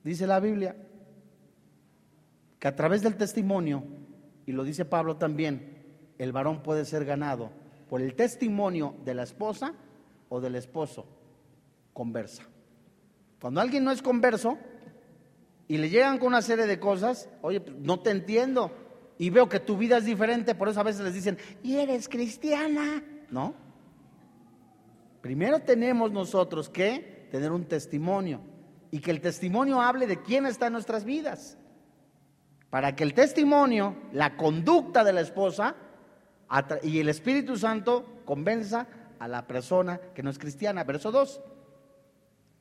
Dice 0.04 0.28
la 0.28 0.40
Biblia 0.40 0.76
que 2.60 2.68
a 2.68 2.76
través 2.76 3.02
del 3.02 3.16
testimonio, 3.16 3.84
y 4.46 4.52
lo 4.52 4.64
dice 4.64 4.86
Pablo 4.86 5.18
también, 5.18 5.78
el 6.18 6.32
varón 6.32 6.62
puede 6.62 6.86
ser 6.86 7.06
ganado 7.06 7.52
por 7.90 8.02
el 8.02 8.16
testimonio 8.16 8.96
de 9.06 9.14
la 9.14 9.24
esposa 9.24 9.74
o 10.28 10.42
del 10.42 10.56
esposo. 10.56 11.06
Conversa. 11.94 12.44
Cuando 13.42 13.62
alguien 13.62 13.84
no 13.84 13.92
es 13.92 14.02
converso 14.02 14.58
y 15.68 15.78
le 15.78 15.90
llegan 15.90 16.18
con 16.18 16.28
una 16.28 16.42
serie 16.42 16.68
de 16.68 16.80
cosas, 16.80 17.30
oye, 17.42 17.62
pues, 17.62 17.78
no 17.78 18.00
te 18.02 18.12
entiendo 18.12 18.72
y 19.18 19.30
veo 19.30 19.48
que 19.48 19.60
tu 19.60 19.78
vida 19.78 19.98
es 19.98 20.06
diferente, 20.06 20.56
por 20.56 20.70
eso 20.70 20.80
a 20.80 20.84
veces 20.84 21.02
les 21.02 21.14
dicen, 21.14 21.38
¿y 21.64 21.78
eres 21.78 22.08
cristiana? 22.10 23.04
¿No? 23.30 23.54
Primero 25.22 25.60
tenemos 25.60 26.12
nosotros 26.12 26.70
que 26.70 27.28
tener 27.32 27.52
un 27.52 27.66
testimonio 27.66 28.42
y 28.92 29.00
que 29.00 29.12
el 29.12 29.22
testimonio 29.22 29.82
hable 29.82 30.08
de 30.08 30.22
quién 30.22 30.46
está 30.46 30.68
en 30.68 30.74
nuestras 30.74 31.04
vidas. 31.06 31.58
Para 32.70 32.96
que 32.96 33.04
el 33.04 33.14
testimonio, 33.14 33.96
la 34.12 34.38
conducta 34.38 35.04
de 35.04 35.14
la 35.14 35.22
esposa 35.22 35.76
y 36.84 37.00
el 37.00 37.10
Espíritu 37.10 37.58
Santo 37.58 38.22
convenza 38.26 38.88
a 39.20 39.28
la 39.28 39.46
persona 39.48 40.00
que 40.14 40.24
no 40.24 40.30
es 40.30 40.40
cristiana. 40.40 40.84
Verso 40.84 41.12
2. 41.12 41.42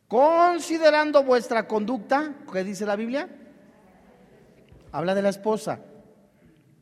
Considerando 0.09 1.23
vuestra 1.23 1.69
conducta, 1.69 2.35
¿qué 2.51 2.65
dice 2.65 2.87
la 2.87 2.97
Biblia? 2.97 3.29
Habla 4.91 5.15
de 5.15 5.21
la 5.21 5.29
esposa, 5.29 5.81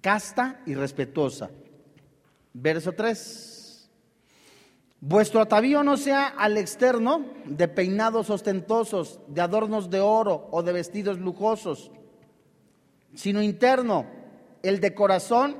casta 0.00 0.60
y 0.64 0.74
respetuosa. 0.74 1.50
Verso 2.52 2.92
3. 2.92 3.55
Vuestro 5.00 5.40
atavío 5.40 5.82
no 5.82 5.96
sea 5.96 6.26
al 6.26 6.56
externo 6.56 7.26
de 7.44 7.68
peinados 7.68 8.30
ostentosos, 8.30 9.20
de 9.28 9.40
adornos 9.40 9.90
de 9.90 10.00
oro 10.00 10.48
o 10.50 10.62
de 10.62 10.72
vestidos 10.72 11.18
lujosos, 11.18 11.90
sino 13.14 13.42
interno, 13.42 14.06
el 14.62 14.80
de 14.80 14.94
corazón, 14.94 15.56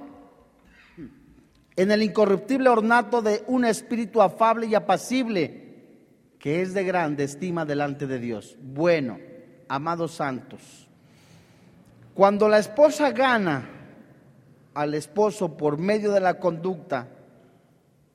en 1.76 1.90
el 1.90 2.02
incorruptible 2.02 2.70
ornato 2.70 3.20
de 3.20 3.44
un 3.46 3.66
espíritu 3.66 4.22
afable 4.22 4.66
y 4.66 4.74
apacible 4.74 5.66
que 6.38 6.62
es 6.62 6.72
de 6.72 6.84
grande 6.84 7.24
estima 7.24 7.64
delante 7.64 8.06
de 8.06 8.18
Dios. 8.18 8.56
Bueno, 8.62 9.18
amados 9.68 10.12
santos, 10.12 10.88
cuando 12.14 12.48
la 12.48 12.58
esposa 12.58 13.10
gana 13.10 13.68
al 14.72 14.94
esposo 14.94 15.56
por 15.56 15.78
medio 15.78 16.12
de 16.12 16.20
la 16.20 16.38
conducta, 16.38 17.08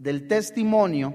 del 0.01 0.27
testimonio, 0.27 1.13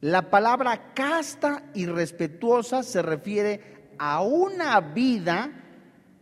la 0.00 0.30
palabra 0.30 0.94
casta 0.94 1.64
y 1.74 1.84
respetuosa 1.84 2.82
se 2.82 3.02
refiere 3.02 3.90
a 3.98 4.22
una 4.22 4.80
vida 4.80 5.52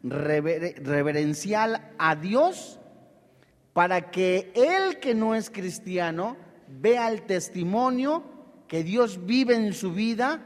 reverencial 0.03 1.93
a 1.99 2.17
Dios 2.17 2.81
para 3.73 4.11
que 4.11 4.51
el 4.57 4.99
que 4.99 5.15
no 5.15 5.37
es 5.37 5.49
cristiano 5.51 6.37
vea 6.67 7.09
el 7.09 7.23
testimonio 7.23 8.25
que 8.67 8.83
Dios 8.83 9.25
vive 9.25 9.55
en 9.55 9.73
su 9.73 9.93
vida 9.93 10.43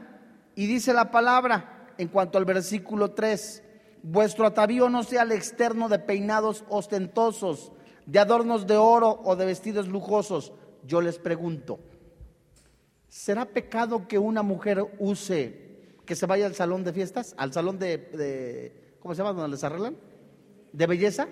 y 0.53 0.67
dice 0.67 0.93
la 0.93 1.09
palabra 1.09 1.87
en 1.97 2.09
cuanto 2.09 2.37
al 2.37 2.45
versículo 2.45 3.11
3, 3.11 3.63
vuestro 4.03 4.45
atavío 4.45 4.87
no 4.87 5.01
sea 5.01 5.23
el 5.23 5.31
externo 5.31 5.89
de 5.89 5.97
peinados 5.97 6.63
ostentosos, 6.69 7.71
de 8.05 8.19
adornos 8.19 8.67
de 8.67 8.77
oro 8.77 9.19
o 9.23 9.35
de 9.35 9.47
vestidos 9.47 9.87
lujosos. 9.87 10.53
Yo 10.85 11.01
les 11.01 11.19
pregunto, 11.19 11.79
¿será 13.07 13.45
pecado 13.45 14.07
que 14.07 14.17
una 14.17 14.41
mujer 14.41 14.83
use, 14.99 15.95
que 16.05 16.15
se 16.15 16.25
vaya 16.25 16.45
al 16.45 16.55
salón 16.55 16.83
de 16.83 16.93
fiestas, 16.93 17.35
al 17.37 17.53
salón 17.53 17.79
de, 17.79 18.97
¿cómo 18.99 19.13
se 19.13 19.19
llama? 19.19 19.33
donde 19.33 19.55
les 19.55 19.63
arreglan? 19.63 19.95
¿De 20.71 20.87
belleza? 20.87 21.27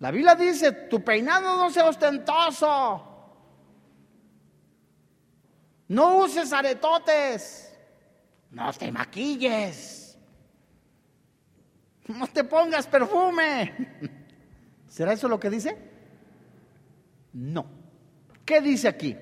La 0.00 0.10
Biblia 0.10 0.34
dice, 0.34 0.72
tu 0.72 1.02
peinado 1.02 1.56
no 1.56 1.70
sea 1.70 1.88
ostentoso, 1.88 3.08
no 5.88 6.18
uses 6.18 6.52
aretotes. 6.52 7.64
No 8.50 8.72
te 8.72 8.92
maquilles. 8.92 10.18
No 12.06 12.26
te 12.26 12.44
pongas 12.44 12.86
perfume. 12.86 13.74
¿Será 14.88 15.12
eso 15.12 15.28
lo 15.28 15.40
que 15.40 15.50
dice? 15.50 15.87
No. 17.38 17.66
¿Qué 18.44 18.60
dice 18.60 18.88
aquí? 18.88 19.16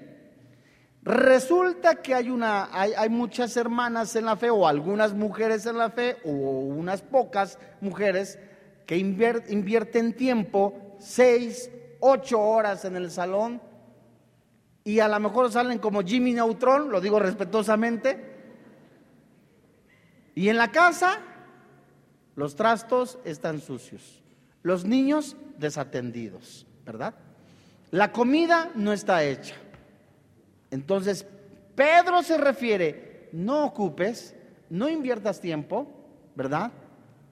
Resulta 1.03 1.97
que 1.97 2.15
hay, 2.15 2.31
una, 2.31 2.71
hay, 2.73 2.93
hay, 2.97 3.11
muchas 3.11 3.57
hermanas 3.57 4.17
en 4.17 4.25
la 4.25 4.37
fe, 4.37 4.49
o 4.49 4.67
algunas 4.67 5.13
mujeres 5.13 5.67
en 5.67 5.77
la 5.77 5.91
fe, 5.91 6.17
o 6.25 6.31
unas 6.31 7.03
pocas 7.03 7.59
mujeres 7.83 8.39
que 8.87 8.97
invierten 8.97 10.15
tiempo, 10.15 10.97
seis, 10.99 11.71
ocho 12.01 12.41
horas 12.41 12.87
en 12.87 12.97
el 12.97 13.11
salón 13.11 13.61
y 14.83 15.01
a 15.01 15.09
lo 15.09 15.21
mejor 15.21 15.53
salen 15.53 15.79
como 15.79 16.03
Jimmy 16.03 16.33
Neutron, 16.33 16.91
lo 16.91 17.01
digo 17.01 17.19
respetuosamente. 17.19 18.35
Y 20.35 20.49
en 20.49 20.57
la 20.57 20.71
casa 20.71 21.21
los 22.37 22.55
trastos 22.55 23.19
están 23.25 23.61
sucios, 23.61 24.23
los 24.63 24.85
niños 24.85 25.37
desatendidos, 25.59 26.67
¿verdad? 26.85 27.15
La 27.91 28.13
comida 28.13 28.71
no 28.75 28.93
está 28.93 29.25
hecha. 29.25 29.55
Entonces, 30.71 31.27
Pedro 31.75 32.23
se 32.23 32.37
refiere, 32.39 33.29
no 33.33 33.65
ocupes, 33.65 34.35
no 34.71 34.89
inviertas 34.89 35.41
tiempo, 35.41 35.87
¿verdad? 36.35 36.73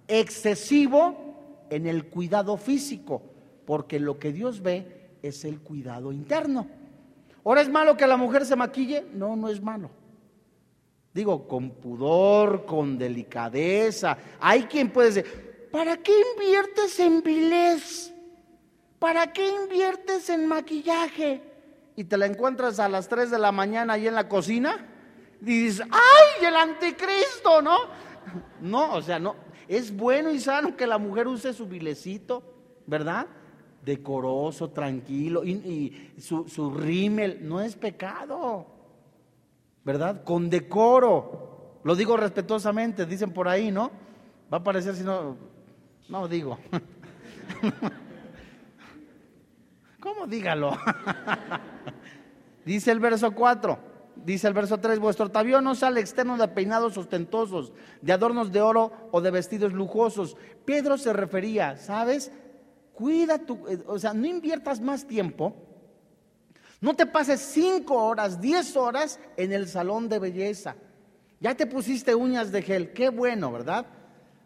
Excesivo 0.06 1.66
en 1.70 1.86
el 1.86 2.06
cuidado 2.06 2.56
físico, 2.56 3.22
porque 3.66 3.98
lo 3.98 4.18
que 4.18 4.32
Dios 4.32 4.62
ve 4.62 5.16
es 5.22 5.44
el 5.44 5.60
cuidado 5.60 6.12
interno. 6.12 6.68
¿Ahora 7.44 7.60
es 7.60 7.68
malo 7.68 7.96
que 7.96 8.06
la 8.06 8.16
mujer 8.16 8.46
se 8.46 8.56
maquille? 8.56 9.04
No, 9.12 9.36
no 9.36 9.48
es 9.48 9.60
malo. 9.60 9.90
Digo, 11.12 11.46
con 11.46 11.70
pudor, 11.70 12.64
con 12.64 12.98
delicadeza. 12.98 14.16
Hay 14.40 14.64
quien 14.64 14.90
puede 14.90 15.12
decir, 15.12 15.68
¿para 15.70 15.96
qué 15.96 16.12
inviertes 16.34 16.98
en 17.00 17.22
vilés? 17.22 18.13
¿Para 19.04 19.34
qué 19.34 19.46
inviertes 19.46 20.30
en 20.30 20.46
maquillaje? 20.46 21.42
Y 21.94 22.04
te 22.04 22.16
la 22.16 22.24
encuentras 22.24 22.80
a 22.80 22.88
las 22.88 23.06
3 23.06 23.30
de 23.30 23.38
la 23.38 23.52
mañana 23.52 23.92
ahí 23.92 24.08
en 24.08 24.14
la 24.14 24.30
cocina 24.30 24.82
dices, 25.42 25.86
¡ay, 25.90 26.46
el 26.46 26.56
anticristo! 26.56 27.60
¿No? 27.60 27.80
No, 28.62 28.94
o 28.94 29.02
sea, 29.02 29.18
no. 29.18 29.36
Es 29.68 29.94
bueno 29.94 30.30
y 30.30 30.40
sano 30.40 30.74
que 30.74 30.86
la 30.86 30.96
mujer 30.96 31.28
use 31.28 31.52
su 31.52 31.66
vilecito, 31.66 32.42
¿verdad? 32.86 33.26
decoroso, 33.84 34.70
tranquilo, 34.70 35.44
y, 35.44 36.14
su, 36.18 36.48
su, 36.48 36.70
rímel 36.70 37.46
no 37.46 37.60
es 37.60 37.76
pecado, 37.76 38.66
¿verdad? 39.84 40.24
Con 40.24 40.48
decoro, 40.48 41.80
lo 41.84 41.94
digo 41.94 42.16
respetuosamente, 42.16 43.04
dicen 43.04 43.34
por 43.34 43.48
ahí, 43.48 43.70
¿no? 43.70 43.90
Va 44.50 44.56
a 44.56 44.64
parecer 44.64 44.96
si 44.96 45.02
no, 45.02 45.36
no 46.08 46.26
digo. 46.26 46.58
¿Cómo 50.04 50.26
dígalo? 50.26 50.76
dice 52.66 52.90
el 52.90 53.00
verso 53.00 53.34
4. 53.34 53.78
Dice 54.16 54.46
el 54.46 54.52
verso 54.52 54.78
3, 54.78 54.98
vuestro 54.98 55.24
atavío 55.24 55.62
no 55.62 55.74
sale 55.74 55.98
externo 56.00 56.36
de 56.36 56.46
peinados 56.46 56.98
ostentosos, 56.98 57.72
de 58.02 58.12
adornos 58.12 58.52
de 58.52 58.60
oro 58.60 58.92
o 59.12 59.22
de 59.22 59.30
vestidos 59.30 59.72
lujosos. 59.72 60.36
Pedro 60.66 60.98
se 60.98 61.14
refería, 61.14 61.78
¿sabes? 61.78 62.30
Cuida 62.92 63.38
tu, 63.38 63.66
eh, 63.66 63.82
o 63.86 63.98
sea, 63.98 64.12
no 64.12 64.26
inviertas 64.26 64.78
más 64.78 65.06
tiempo. 65.06 65.56
No 66.82 66.94
te 66.94 67.06
pases 67.06 67.40
cinco 67.40 67.94
horas, 67.94 68.42
diez 68.42 68.76
horas 68.76 69.18
en 69.38 69.54
el 69.54 69.68
salón 69.68 70.10
de 70.10 70.18
belleza. 70.18 70.76
Ya 71.40 71.54
te 71.54 71.66
pusiste 71.66 72.14
uñas 72.14 72.52
de 72.52 72.60
gel, 72.60 72.92
qué 72.92 73.08
bueno, 73.08 73.50
¿verdad? 73.50 73.86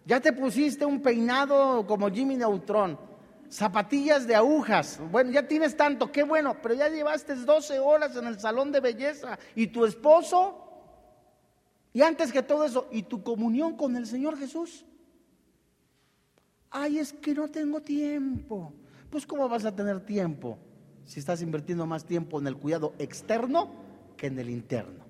Ya 0.06 0.20
te 0.20 0.32
pusiste 0.32 0.86
un 0.86 1.02
peinado 1.02 1.84
como 1.84 2.08
Jimmy 2.10 2.36
Neutron, 2.36 3.08
zapatillas 3.48 4.26
de 4.26 4.34
agujas. 4.34 5.00
Bueno, 5.10 5.30
ya 5.30 5.46
tienes 5.46 5.76
tanto, 5.76 6.12
qué 6.12 6.22
bueno, 6.22 6.56
pero 6.62 6.74
ya 6.74 6.88
llevaste 6.88 7.34
12 7.34 7.78
horas 7.78 8.16
en 8.16 8.26
el 8.26 8.38
salón 8.38 8.72
de 8.72 8.80
belleza. 8.80 9.38
¿Y 9.54 9.68
tu 9.68 9.84
esposo? 9.84 10.64
Y 11.92 12.02
antes 12.02 12.32
que 12.32 12.42
todo 12.42 12.64
eso, 12.64 12.88
¿y 12.92 13.02
tu 13.02 13.22
comunión 13.22 13.76
con 13.76 13.96
el 13.96 14.06
Señor 14.06 14.38
Jesús? 14.38 14.84
Ay, 16.70 16.98
es 16.98 17.12
que 17.12 17.34
no 17.34 17.48
tengo 17.48 17.80
tiempo. 17.80 18.72
Pues 19.10 19.26
¿cómo 19.26 19.48
vas 19.48 19.64
a 19.64 19.74
tener 19.74 20.04
tiempo 20.04 20.58
si 21.04 21.20
estás 21.20 21.40
invirtiendo 21.40 21.86
más 21.86 22.04
tiempo 22.04 22.38
en 22.38 22.46
el 22.46 22.56
cuidado 22.56 22.92
externo 22.98 23.72
que 24.16 24.26
en 24.26 24.38
el 24.38 24.50
interno? 24.50 25.07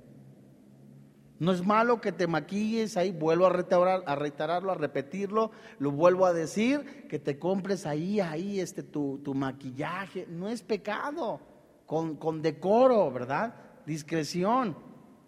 No 1.39 1.53
es 1.53 1.65
malo 1.65 2.01
que 2.01 2.13
te 2.13 2.27
maquilles 2.27 2.97
ahí, 2.97 3.13
vuelvo 3.13 3.47
a 3.47 3.51
reiterar, 3.51 4.03
a 4.07 4.15
reiterarlo, 4.17 4.73
a 4.73 4.75
repetirlo, 4.75 5.53
lo 5.79 5.93
vuelvo 5.93 6.27
a 6.27 6.33
decir, 6.33 7.07
que 7.09 7.19
te 7.19 7.39
compres 7.39 7.87
ahí, 7.87 8.21
ahí 8.21 8.59
este, 8.59 8.83
tu, 8.83 9.21
tu 9.25 9.35
maquillaje. 9.35 10.27
No 10.29 10.49
es 10.49 10.63
pecado, 10.63 11.41
con, 11.87 12.17
con 12.17 12.43
decoro, 12.43 13.11
¿verdad? 13.13 13.55
Discreción. 13.87 14.77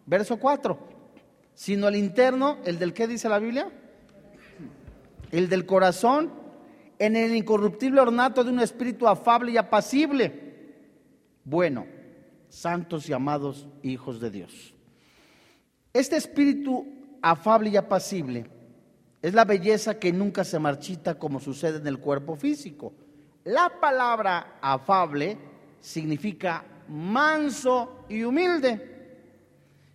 Verso 0.07 0.39
4. 0.39 0.79
Sino 1.55 1.89
el 1.89 1.97
interno, 1.97 2.59
el 2.65 2.79
del 2.79 2.93
qué 2.93 3.07
dice 3.07 3.29
la 3.29 3.39
Biblia? 3.39 3.71
el 5.31 5.49
del 5.49 5.67
corazón, 5.67 6.31
en 6.99 7.17
el 7.17 7.35
incorruptible 7.35 8.01
ornato 8.01 8.45
de 8.45 8.51
un 8.51 8.61
espíritu 8.61 9.07
afable 9.09 9.53
y 9.53 9.57
apacible. 9.57 10.51
Bueno, 11.45 11.87
santos 12.49 13.09
y 13.09 13.13
amados 13.13 13.69
hijos 13.83 14.21
de 14.21 14.31
Dios. 14.31 14.75
Este 15.93 16.17
espíritu 16.17 16.87
afable 17.21 17.71
y 17.71 17.77
apacible 17.77 18.47
es 19.23 19.35
la 19.35 19.45
belleza 19.45 19.99
que 19.99 20.13
nunca 20.13 20.45
se 20.45 20.59
marchita 20.59 21.19
como 21.19 21.41
sucede 21.41 21.79
en 21.79 21.87
el 21.87 21.99
cuerpo 21.99 22.37
físico. 22.37 22.93
La 23.45 23.81
palabra 23.81 24.59
afable 24.63 25.37
significa 25.81 26.65
manso 26.89 28.05
y 28.09 28.23
humilde, 28.23 29.17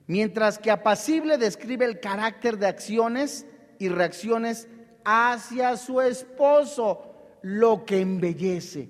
mientras 0.08 0.60
que 0.60 0.72
apacible 0.72 1.38
describe 1.38 1.86
el 1.86 2.00
carácter 2.00 2.58
de 2.58 2.68
acciones 2.68 3.46
y 3.80 3.90
reacciones 3.90 4.68
hacia 5.04 5.78
su 5.78 6.02
esposo, 6.02 7.14
lo 7.42 7.86
que 7.86 8.02
embellece, 8.02 8.90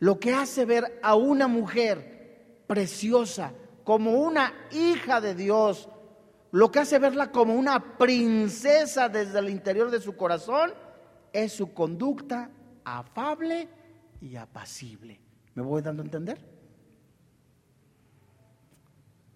lo 0.00 0.18
que 0.18 0.34
hace 0.34 0.64
ver 0.64 0.98
a 1.02 1.14
una 1.14 1.46
mujer 1.46 2.64
preciosa 2.66 3.52
como 3.84 4.12
una 4.20 4.52
hija 4.72 5.20
de 5.20 5.34
Dios, 5.34 5.88
lo 6.52 6.70
que 6.70 6.78
hace 6.78 6.98
verla 6.98 7.32
como 7.32 7.54
una 7.54 7.98
princesa 7.98 9.08
desde 9.08 9.38
el 9.40 9.50
interior 9.50 9.90
de 9.90 10.00
su 10.00 10.16
corazón, 10.16 10.72
es 11.32 11.52
su 11.52 11.74
conducta 11.74 12.50
afable 12.84 13.68
y 14.20 14.36
apacible. 14.36 15.18
¿Me 15.54 15.62
voy 15.62 15.82
dando 15.82 16.02
a 16.02 16.06
entender? 16.06 16.38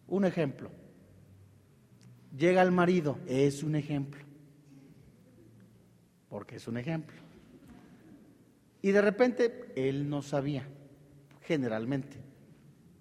Un 0.08 0.24
ejemplo. 0.24 0.70
Llega 2.36 2.62
el 2.62 2.70
marido, 2.70 3.18
es 3.26 3.62
un 3.62 3.74
ejemplo 3.74 4.26
porque 6.28 6.56
es 6.56 6.68
un 6.68 6.76
ejemplo. 6.76 7.16
Y 8.82 8.90
de 8.90 9.00
repente 9.00 9.72
él 9.74 10.08
no 10.08 10.22
sabía, 10.22 10.66
generalmente. 11.42 12.18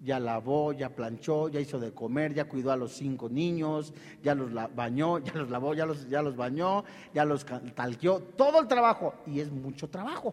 Ya 0.06 0.20
lavó, 0.20 0.72
ya 0.72 0.88
planchó, 0.88 1.48
ya 1.48 1.58
hizo 1.58 1.80
de 1.80 1.92
comer, 1.92 2.32
ya 2.32 2.44
cuidó 2.44 2.70
a 2.70 2.76
los 2.76 2.92
cinco 2.92 3.28
niños, 3.28 3.92
ya 4.22 4.36
los 4.36 4.52
bañó, 4.72 5.18
ya 5.24 5.32
los 5.34 5.50
lavó, 5.50 5.74
ya 5.74 5.84
los, 5.84 6.08
ya 6.08 6.22
los 6.22 6.36
bañó, 6.36 6.84
ya 7.12 7.24
los 7.24 7.44
talqueó, 7.74 8.20
todo 8.20 8.60
el 8.60 8.68
trabajo. 8.68 9.14
Y 9.26 9.40
es 9.40 9.50
mucho 9.50 9.90
trabajo. 9.90 10.32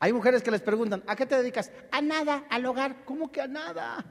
Hay 0.00 0.10
mujeres 0.14 0.42
que 0.42 0.50
les 0.50 0.62
preguntan, 0.62 1.02
¿a 1.06 1.14
qué 1.16 1.26
te 1.26 1.36
dedicas? 1.36 1.70
A 1.92 2.00
nada, 2.00 2.44
al 2.48 2.64
hogar. 2.64 3.04
¿Cómo 3.04 3.30
que 3.30 3.42
a 3.42 3.46
nada? 3.46 4.06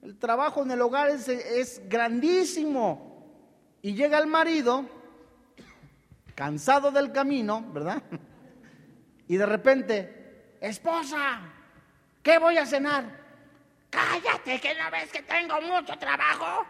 El 0.00 0.16
trabajo 0.16 0.62
en 0.62 0.70
el 0.70 0.80
hogar 0.80 1.10
es, 1.10 1.28
es 1.28 1.82
grandísimo. 1.86 3.28
Y 3.82 3.92
llega 3.92 4.18
el 4.18 4.26
marido 4.26 4.86
cansado 6.34 6.90
del 6.90 7.12
camino, 7.12 7.62
¿verdad? 7.74 8.02
Y 9.28 9.36
de 9.36 9.46
repente, 9.46 10.56
esposa, 10.60 11.40
¿qué 12.22 12.38
voy 12.38 12.58
a 12.58 12.66
cenar? 12.66 13.21
Cállate, 13.92 14.58
que 14.58 14.74
no 14.74 14.90
ves 14.90 15.12
que 15.12 15.22
tengo 15.22 15.60
mucho 15.60 15.98
trabajo. 15.98 16.66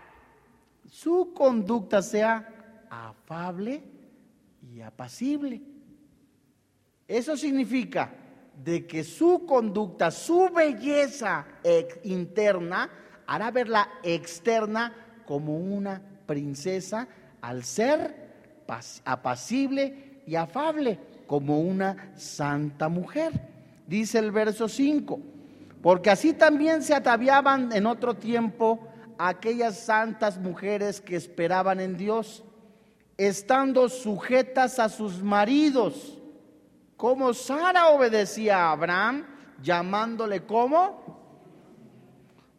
Su 0.90 1.32
conducta 1.32 2.02
sea 2.02 2.84
afable 2.90 3.80
y 4.60 4.80
apacible. 4.80 5.62
Eso 7.06 7.36
significa 7.36 8.12
de 8.56 8.86
que 8.88 9.04
su 9.04 9.46
conducta, 9.46 10.10
su 10.10 10.50
belleza 10.50 11.46
interna, 12.02 12.90
hará 13.26 13.50
ver 13.52 13.68
la 13.68 13.88
externa 14.02 15.22
como 15.24 15.56
una 15.56 16.02
princesa 16.26 17.06
al 17.40 17.62
ser 17.62 18.64
apacible 19.04 20.22
y 20.26 20.34
afable, 20.34 20.98
como 21.26 21.60
una 21.60 22.12
santa 22.16 22.88
mujer. 22.88 23.32
Dice 23.86 24.18
el 24.18 24.32
verso 24.32 24.68
5, 24.68 25.20
porque 25.82 26.10
así 26.10 26.32
también 26.32 26.82
se 26.82 26.94
ataviaban 26.94 27.72
en 27.72 27.86
otro 27.86 28.14
tiempo 28.14 28.88
aquellas 29.18 29.78
santas 29.78 30.38
mujeres 30.38 31.00
que 31.00 31.16
esperaban 31.16 31.80
en 31.80 31.96
Dios, 31.96 32.44
estando 33.16 33.88
sujetas 33.88 34.78
a 34.78 34.88
sus 34.88 35.22
maridos, 35.22 36.18
como 36.96 37.34
Sara 37.34 37.88
obedecía 37.88 38.58
a 38.58 38.72
Abraham, 38.72 39.26
llamándole 39.60 40.44
como, 40.46 41.20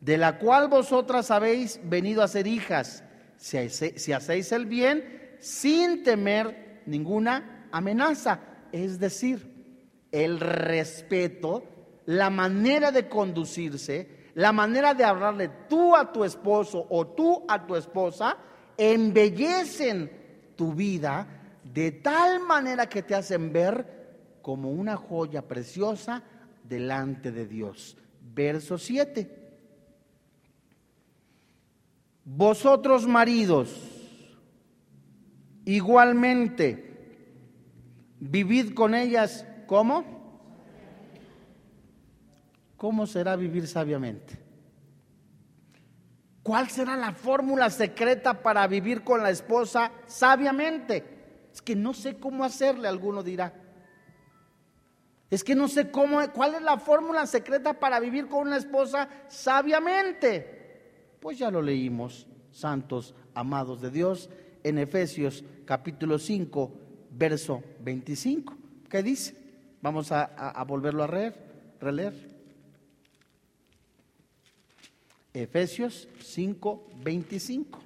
de 0.01 0.17
la 0.17 0.37
cual 0.37 0.67
vosotras 0.67 1.31
habéis 1.31 1.79
venido 1.83 2.21
a 2.21 2.27
ser 2.27 2.45
hijas, 2.45 3.03
si, 3.37 3.69
si 3.69 4.11
hacéis 4.11 4.51
el 4.51 4.65
bien 4.65 5.37
sin 5.39 6.03
temer 6.03 6.81
ninguna 6.85 7.67
amenaza. 7.71 8.39
Es 8.71 8.99
decir, 8.99 10.07
el 10.11 10.39
respeto, 10.39 11.63
la 12.05 12.29
manera 12.29 12.91
de 12.91 13.07
conducirse, 13.07 14.31
la 14.35 14.51
manera 14.51 14.93
de 14.93 15.03
hablarle 15.03 15.49
tú 15.69 15.95
a 15.95 16.11
tu 16.11 16.23
esposo 16.23 16.85
o 16.89 17.07
tú 17.07 17.43
a 17.47 17.65
tu 17.65 17.75
esposa, 17.75 18.37
embellecen 18.77 20.11
tu 20.55 20.73
vida 20.73 21.27
de 21.63 21.91
tal 21.91 22.41
manera 22.41 22.87
que 22.87 23.03
te 23.03 23.15
hacen 23.15 23.53
ver 23.53 24.03
como 24.41 24.71
una 24.71 24.97
joya 24.97 25.47
preciosa 25.47 26.23
delante 26.63 27.31
de 27.31 27.47
Dios. 27.47 27.97
Verso 28.33 28.77
7. 28.77 29.41
Vosotros 32.25 33.05
maridos, 33.05 33.75
igualmente, 35.65 36.93
vivid 38.19 38.73
con 38.73 38.95
ellas, 38.95 39.45
¿cómo? 39.67 40.12
¿Cómo 42.83 43.07
será 43.07 43.37
vivir 43.37 43.65
sabiamente? 43.65 44.37
¿Cuál 46.43 46.69
será 46.69 46.97
la 46.97 47.13
fórmula 47.13 47.69
secreta 47.69 48.43
para 48.43 48.67
vivir 48.67 49.05
con 49.05 49.23
la 49.23 49.29
esposa 49.29 49.89
sabiamente? 50.05 51.47
Es 51.53 51.61
que 51.61 51.77
no 51.77 51.93
sé 51.93 52.17
cómo 52.17 52.43
hacerle, 52.43 52.89
alguno 52.89 53.23
dirá. 53.23 53.53
Es 55.29 55.45
que 55.45 55.55
no 55.55 55.69
sé 55.69 55.91
cómo, 55.91 56.19
cuál 56.33 56.55
es 56.55 56.61
la 56.61 56.77
fórmula 56.77 57.25
secreta 57.25 57.79
para 57.79 58.01
vivir 58.01 58.27
con 58.27 58.47
una 58.47 58.57
esposa 58.57 59.07
sabiamente. 59.29 61.15
Pues 61.21 61.37
ya 61.37 61.49
lo 61.49 61.61
leímos, 61.61 62.27
santos 62.51 63.15
amados 63.33 63.79
de 63.79 63.91
Dios, 63.91 64.29
en 64.61 64.77
Efesios 64.77 65.45
capítulo 65.63 66.19
5, 66.19 66.73
verso 67.11 67.63
25. 67.79 68.57
¿Qué 68.89 69.01
dice? 69.01 69.37
Vamos 69.81 70.11
a, 70.11 70.25
a 70.25 70.63
volverlo 70.65 71.05
a 71.05 71.07
leer, 71.07 71.77
releer. 71.79 72.32
Efesios 75.33 76.07
5, 76.19 76.89
25. 77.03 77.79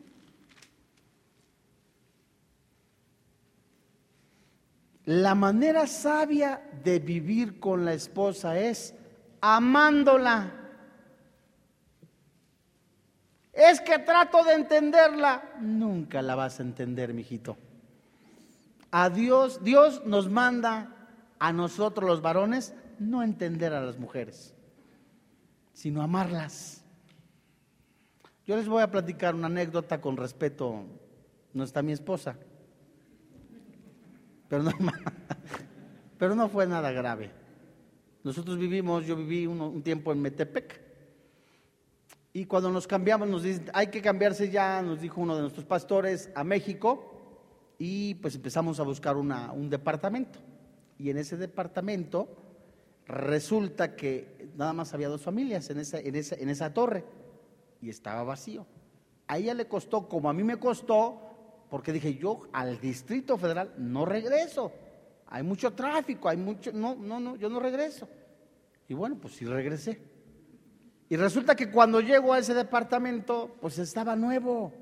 La 5.06 5.36
manera 5.36 5.88
sabia 5.88 6.62
de 6.84 7.00
vivir 7.00 7.62
con 7.62 7.86
la 7.86 7.94
esposa 7.94 8.60
es 8.60 8.94
amándola. 9.40 10.52
Es 13.54 13.80
que 13.80 14.00
trato 14.00 14.44
de 14.44 14.54
entenderla. 14.54 15.56
Nunca 15.62 16.22
la 16.22 16.36
vas 16.36 16.60
a 16.60 16.64
entender, 16.64 17.14
mijito. 17.14 17.56
A 18.92 19.10
Dios, 19.10 19.64
Dios 19.64 20.06
nos 20.06 20.30
manda 20.30 20.94
a 21.40 21.54
nosotros 21.54 22.06
los 22.06 22.22
varones 22.22 22.74
no 23.00 23.24
entender 23.24 23.74
a 23.74 23.82
las 23.82 23.98
mujeres, 23.98 24.54
sino 25.72 26.02
amarlas. 26.02 26.77
Yo 28.48 28.56
les 28.56 28.68
voy 28.68 28.82
a 28.82 28.90
platicar 28.90 29.36
una 29.36 29.48
anécdota 29.48 30.02
con 30.02 30.18
respeto. 30.18 30.86
No 31.54 31.64
está 31.64 31.84
mi 31.84 31.92
esposa 31.92 32.38
pero 34.48 34.64
no, 34.64 34.72
pero 36.18 36.36
no 36.36 36.50
fue 36.50 36.68
nada 36.68 36.92
grave. 36.92 37.32
Nosotros 38.24 38.58
vivimos, 38.58 39.06
yo 39.06 39.16
viví 39.16 39.48
un, 39.48 39.82
tiempo 39.84 40.12
en 40.12 40.22
Metepec, 40.22 40.82
y 42.34 42.46
cuando 42.46 42.70
nos 42.70 42.86
cambiamos, 42.86 43.28
nos 43.28 43.44
dicen, 43.44 43.66
hay 43.74 43.88
que 43.88 44.02
cambiarse 44.02 44.50
ya, 44.52 44.82
nos 44.82 45.02
dijo 45.02 45.22
uno 45.22 45.36
de 45.36 45.42
nuestros 45.42 45.66
pastores, 45.66 46.30
a 46.36 46.44
México, 46.44 47.14
y 47.80 48.16
pues 48.16 48.36
empezamos 48.36 48.80
a 48.80 48.84
buscar 48.84 49.16
un 49.18 49.70
departamento. 49.70 50.40
Y 51.00 51.10
en 51.10 51.18
ese 51.18 51.38
departamento 51.38 52.28
resulta 53.06 53.96
que 53.96 54.50
nada 54.56 54.74
más 54.74 54.94
había 54.94 55.08
dos 55.08 55.22
familias 55.22 55.70
en 55.70 55.80
esa, 55.80 56.00
en 56.00 56.16
esa, 56.16 56.36
en 56.36 56.50
esa 56.50 56.74
torre, 56.74 57.06
y 57.82 57.90
estaba 57.90 58.24
vacío. 58.24 58.66
A 59.28 59.38
ella 59.38 59.54
le 59.54 59.68
costó, 59.68 60.08
como 60.08 60.30
a 60.30 60.34
mí 60.34 60.44
me 60.44 60.58
costó, 60.58 61.22
porque 61.70 61.92
dije, 61.92 62.16
yo 62.16 62.48
al 62.54 62.80
Distrito 62.80 63.38
Federal 63.38 63.74
no 63.78 64.06
regreso. 64.06 64.72
Hay 65.28 65.44
mucho 65.44 65.74
tráfico, 65.74 66.30
hay 66.30 66.38
mucho, 66.38 66.72
no, 66.72 66.96
no, 66.96 67.20
no, 67.20 67.36
yo 67.36 67.50
no 67.50 67.60
regreso. 67.60 68.08
Y 68.88 68.94
bueno, 68.94 69.18
pues 69.20 69.36
sí 69.36 69.46
regresé. 69.46 70.02
Y 71.10 71.16
resulta 71.16 71.56
que 71.56 71.72
cuando 71.72 72.00
llego 72.00 72.34
a 72.34 72.40
ese 72.40 72.54
departamento, 72.54 73.56
pues 73.60 73.78
estaba 73.80 74.16
nuevo. 74.16 74.74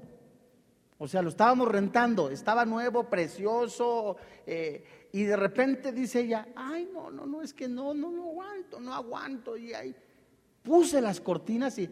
O 0.98 1.08
sea, 1.08 1.22
lo 1.22 1.30
estábamos 1.30 1.68
rentando, 1.68 2.30
estaba 2.30 2.66
nuevo, 2.66 3.10
precioso. 3.10 4.16
Eh, 4.46 5.10
y 5.12 5.24
de 5.24 5.36
repente 5.36 5.92
dice 5.92 6.22
ella, 6.22 6.48
ay, 6.56 6.90
no, 6.92 7.10
no, 7.10 7.26
no, 7.26 7.42
es 7.42 7.54
que 7.54 7.68
no, 7.68 7.94
no, 7.94 8.12
no 8.12 8.30
aguanto, 8.30 8.80
no 8.80 8.94
aguanto. 8.94 9.58
Y 9.58 9.74
ahí 9.74 9.96
puse 10.64 11.02
las 11.02 11.20
cortinas 11.20 11.78
y 11.80 11.90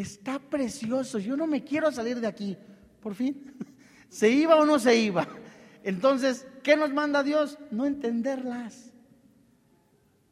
está 0.00 0.38
precioso, 0.38 1.18
yo 1.18 1.36
no 1.36 1.46
me 1.46 1.62
quiero 1.64 1.92
salir 1.92 2.20
de 2.20 2.26
aquí. 2.26 2.56
Por 3.00 3.14
fin. 3.14 3.54
¿Se 4.08 4.28
iba 4.28 4.56
o 4.56 4.66
no 4.66 4.78
se 4.78 4.96
iba? 4.96 5.26
Entonces, 5.84 6.46
¿qué 6.62 6.76
nos 6.76 6.92
manda 6.92 7.22
Dios? 7.22 7.58
No 7.70 7.86
entenderlas, 7.86 8.92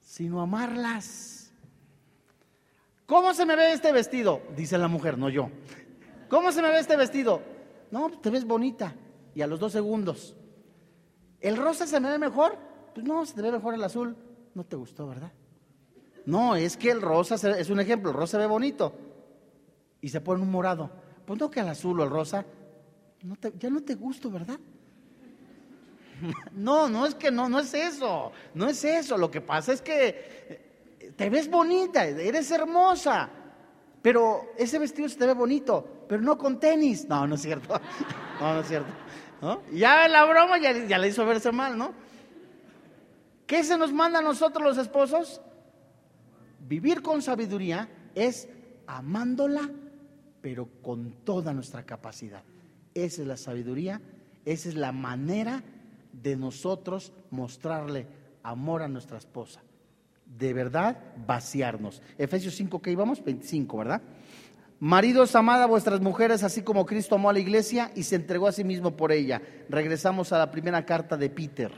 sino 0.00 0.40
amarlas. 0.40 1.52
¿Cómo 3.06 3.34
se 3.34 3.44
me 3.44 3.56
ve 3.56 3.72
este 3.72 3.90
vestido? 3.90 4.40
Dice 4.56 4.78
la 4.78 4.86
mujer, 4.86 5.18
no 5.18 5.28
yo. 5.28 5.50
¿Cómo 6.28 6.52
se 6.52 6.62
me 6.62 6.68
ve 6.68 6.78
este 6.78 6.96
vestido? 6.96 7.42
No, 7.90 8.10
te 8.10 8.30
ves 8.30 8.44
bonita. 8.44 8.94
Y 9.34 9.42
a 9.42 9.48
los 9.48 9.58
dos 9.58 9.72
segundos. 9.72 10.36
¿El 11.40 11.56
rosa 11.56 11.86
se 11.86 11.98
me 11.98 12.08
ve 12.08 12.18
mejor? 12.18 12.56
Pues 12.94 13.04
no, 13.04 13.26
se 13.26 13.34
te 13.34 13.42
ve 13.42 13.50
mejor 13.50 13.74
el 13.74 13.82
azul. 13.82 14.16
No 14.54 14.64
te 14.64 14.76
gustó, 14.76 15.08
¿verdad? 15.08 15.32
No, 16.26 16.54
es 16.54 16.76
que 16.76 16.90
el 16.90 17.00
rosa 17.00 17.34
es 17.34 17.70
un 17.70 17.80
ejemplo. 17.80 18.10
El 18.10 18.16
rosa 18.16 18.32
se 18.32 18.38
ve 18.38 18.46
bonito. 18.46 18.92
Y 20.00 20.08
se 20.08 20.20
pone 20.20 20.42
un 20.42 20.50
morado. 20.50 20.90
Pues 21.24 21.38
no 21.38 21.50
que 21.50 21.60
el 21.60 21.68
azul 21.68 22.00
o 22.00 22.04
el 22.04 22.10
rosa 22.10 22.44
ya 23.58 23.70
no 23.70 23.82
te 23.82 23.94
gusto, 23.94 24.30
¿verdad? 24.30 24.58
No, 26.52 26.88
no 26.88 27.06
es 27.06 27.14
que 27.14 27.30
no, 27.30 27.48
no 27.48 27.60
es 27.60 27.72
eso, 27.74 28.32
no 28.54 28.68
es 28.68 28.84
eso. 28.84 29.16
Lo 29.16 29.30
que 29.30 29.40
pasa 29.40 29.72
es 29.72 29.80
que 29.82 30.08
eh, 30.98 31.12
te 31.16 31.30
ves 31.30 31.50
bonita, 31.50 32.04
eres 32.04 32.50
hermosa, 32.50 33.28
pero 34.02 34.52
ese 34.56 34.78
vestido 34.78 35.08
se 35.08 35.16
te 35.16 35.26
ve 35.26 35.34
bonito, 35.34 36.04
pero 36.08 36.20
no 36.20 36.36
con 36.36 36.58
tenis. 36.60 37.06
No, 37.08 37.26
no 37.26 37.34
es 37.34 37.42
cierto. 37.42 37.80
No, 38.40 38.54
no 38.54 38.60
es 38.60 38.68
cierto. 38.68 38.88
Ya 39.70 40.08
la 40.08 40.24
broma 40.24 40.58
ya, 40.58 40.72
ya 40.86 40.96
le 40.96 41.08
hizo 41.08 41.26
verse 41.26 41.52
mal, 41.52 41.76
¿no? 41.76 41.92
¿Qué 43.46 43.62
se 43.62 43.76
nos 43.76 43.92
manda 43.92 44.20
a 44.20 44.22
nosotros 44.22 44.64
los 44.64 44.78
esposos? 44.78 45.42
Vivir 46.60 47.02
con 47.02 47.20
sabiduría 47.20 47.90
es 48.14 48.48
amándola, 48.86 49.68
pero 50.40 50.68
con 50.82 51.12
toda 51.24 51.52
nuestra 51.52 51.84
capacidad. 51.84 52.42
Esa 52.94 53.22
es 53.22 53.28
la 53.28 53.36
sabiduría, 53.36 54.00
esa 54.44 54.68
es 54.68 54.74
la 54.74 54.92
manera 54.92 55.62
de 56.12 56.36
nosotros 56.36 57.12
mostrarle 57.30 58.06
amor 58.42 58.82
a 58.82 58.88
nuestra 58.88 59.18
esposa. 59.18 59.62
De 60.26 60.52
verdad, 60.52 60.96
vaciarnos. 61.26 62.02
Efesios 62.18 62.54
5, 62.54 62.80
que 62.80 62.92
íbamos? 62.92 63.22
25, 63.22 63.78
¿verdad? 63.78 64.02
Maridos, 64.78 65.34
amad 65.34 65.62
a 65.62 65.66
vuestras 65.66 66.00
mujeres, 66.00 66.42
así 66.42 66.62
como 66.62 66.86
Cristo 66.86 67.16
amó 67.16 67.28
a 67.28 67.34
la 67.34 67.38
iglesia 67.38 67.92
y 67.94 68.04
se 68.04 68.16
entregó 68.16 68.46
a 68.46 68.52
sí 68.52 68.64
mismo 68.64 68.96
por 68.96 69.12
ella. 69.12 69.42
Regresamos 69.68 70.32
a 70.32 70.38
la 70.38 70.50
primera 70.50 70.86
carta 70.86 71.18
de 71.18 71.28
Peter, 71.28 71.70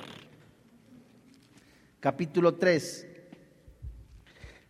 capítulo 1.98 2.54
3. 2.54 3.08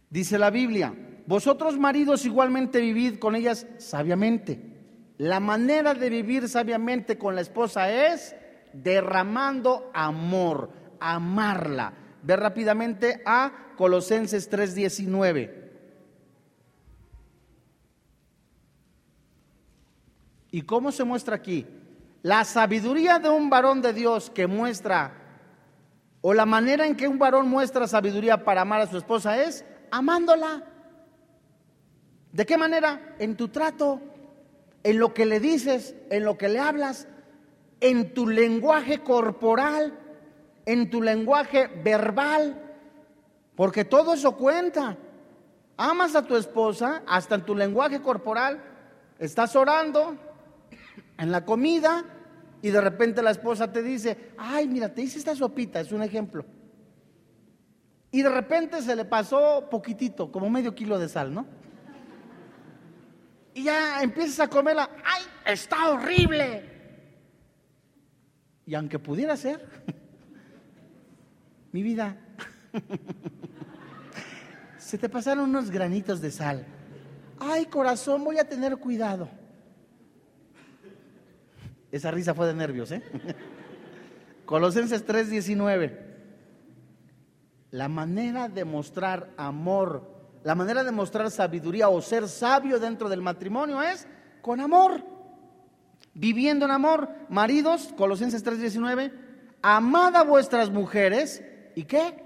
Dice 0.08 0.38
la 0.38 0.50
Biblia, 0.50 0.94
vosotros 1.26 1.78
maridos 1.78 2.26
igualmente 2.26 2.80
vivid 2.80 3.18
con 3.18 3.34
ellas 3.34 3.66
sabiamente 3.78 4.72
la 5.22 5.38
manera 5.38 5.94
de 5.94 6.10
vivir 6.10 6.48
sabiamente 6.48 7.16
con 7.16 7.36
la 7.36 7.42
esposa 7.42 7.88
es 8.12 8.34
derramando 8.72 9.88
amor, 9.94 10.72
amarla. 10.98 11.92
Ve 12.24 12.34
rápidamente 12.34 13.22
a 13.24 13.74
Colosenses 13.76 14.50
3:19. 14.50 15.60
¿Y 20.50 20.62
cómo 20.62 20.90
se 20.90 21.04
muestra 21.04 21.36
aquí? 21.36 21.68
La 22.22 22.44
sabiduría 22.44 23.20
de 23.20 23.28
un 23.28 23.48
varón 23.48 23.80
de 23.80 23.92
Dios 23.92 24.28
que 24.28 24.48
muestra, 24.48 25.12
o 26.20 26.34
la 26.34 26.46
manera 26.46 26.84
en 26.84 26.96
que 26.96 27.06
un 27.06 27.20
varón 27.20 27.48
muestra 27.48 27.86
sabiduría 27.86 28.44
para 28.44 28.62
amar 28.62 28.80
a 28.80 28.86
su 28.88 28.98
esposa 28.98 29.40
es 29.40 29.64
amándola. 29.92 30.64
¿De 32.32 32.46
qué 32.46 32.56
manera? 32.56 33.14
En 33.18 33.36
tu 33.36 33.48
trato, 33.48 34.00
en 34.82 34.98
lo 34.98 35.12
que 35.12 35.26
le 35.26 35.38
dices, 35.38 35.94
en 36.10 36.24
lo 36.24 36.38
que 36.38 36.48
le 36.48 36.58
hablas, 36.58 37.06
en 37.80 38.14
tu 38.14 38.26
lenguaje 38.26 39.02
corporal, 39.02 39.98
en 40.64 40.88
tu 40.88 41.02
lenguaje 41.02 41.68
verbal, 41.84 42.60
porque 43.54 43.84
todo 43.84 44.14
eso 44.14 44.36
cuenta. 44.36 44.96
Amas 45.76 46.14
a 46.14 46.26
tu 46.26 46.36
esposa 46.36 47.02
hasta 47.06 47.34
en 47.34 47.44
tu 47.44 47.54
lenguaje 47.54 48.00
corporal, 48.00 48.62
estás 49.18 49.54
orando 49.56 50.16
en 51.18 51.32
la 51.32 51.44
comida 51.44 52.04
y 52.62 52.70
de 52.70 52.80
repente 52.80 53.22
la 53.22 53.30
esposa 53.32 53.72
te 53.72 53.82
dice, 53.82 54.32
ay, 54.38 54.68
mira, 54.68 54.94
te 54.94 55.02
hice 55.02 55.18
esta 55.18 55.34
sopita, 55.34 55.80
es 55.80 55.92
un 55.92 56.02
ejemplo. 56.02 56.44
Y 58.10 58.22
de 58.22 58.28
repente 58.28 58.80
se 58.82 58.94
le 58.94 59.04
pasó 59.04 59.68
poquitito, 59.70 60.30
como 60.30 60.48
medio 60.48 60.74
kilo 60.74 60.98
de 60.98 61.08
sal, 61.08 61.34
¿no? 61.34 61.46
Y 63.54 63.64
ya 63.64 64.02
empiezas 64.02 64.40
a 64.40 64.48
comerla, 64.48 64.90
¡ay, 65.04 65.22
está 65.46 65.90
horrible! 65.90 66.70
Y 68.66 68.74
aunque 68.74 68.98
pudiera 68.98 69.36
ser, 69.36 69.66
mi 71.72 71.82
vida, 71.82 72.16
se 74.78 74.98
te 74.98 75.08
pasaron 75.08 75.48
unos 75.48 75.70
granitos 75.70 76.20
de 76.20 76.30
sal. 76.30 76.66
Ay, 77.38 77.66
corazón, 77.66 78.24
voy 78.24 78.38
a 78.38 78.48
tener 78.48 78.76
cuidado. 78.76 79.28
Esa 81.90 82.10
risa 82.10 82.34
fue 82.34 82.46
de 82.46 82.54
nervios, 82.54 82.92
¿eh? 82.92 83.02
Colosenses 84.46 85.06
3:19. 85.06 85.98
La 87.70 87.88
manera 87.88 88.48
de 88.48 88.64
mostrar 88.64 89.30
amor, 89.36 90.21
la 90.44 90.54
manera 90.54 90.82
de 90.84 90.90
mostrar 90.90 91.30
sabiduría 91.30 91.88
o 91.88 92.00
ser 92.00 92.28
sabio 92.28 92.78
dentro 92.78 93.08
del 93.08 93.22
matrimonio 93.22 93.82
es 93.82 94.06
con 94.40 94.60
amor. 94.60 95.02
Viviendo 96.14 96.64
en 96.64 96.70
amor, 96.70 97.08
maridos, 97.28 97.94
Colosenses 97.96 98.44
3:19, 98.44 99.12
amad 99.62 100.16
a 100.16 100.24
vuestras 100.24 100.70
mujeres, 100.70 101.42
¿y 101.74 101.84
qué? 101.84 102.24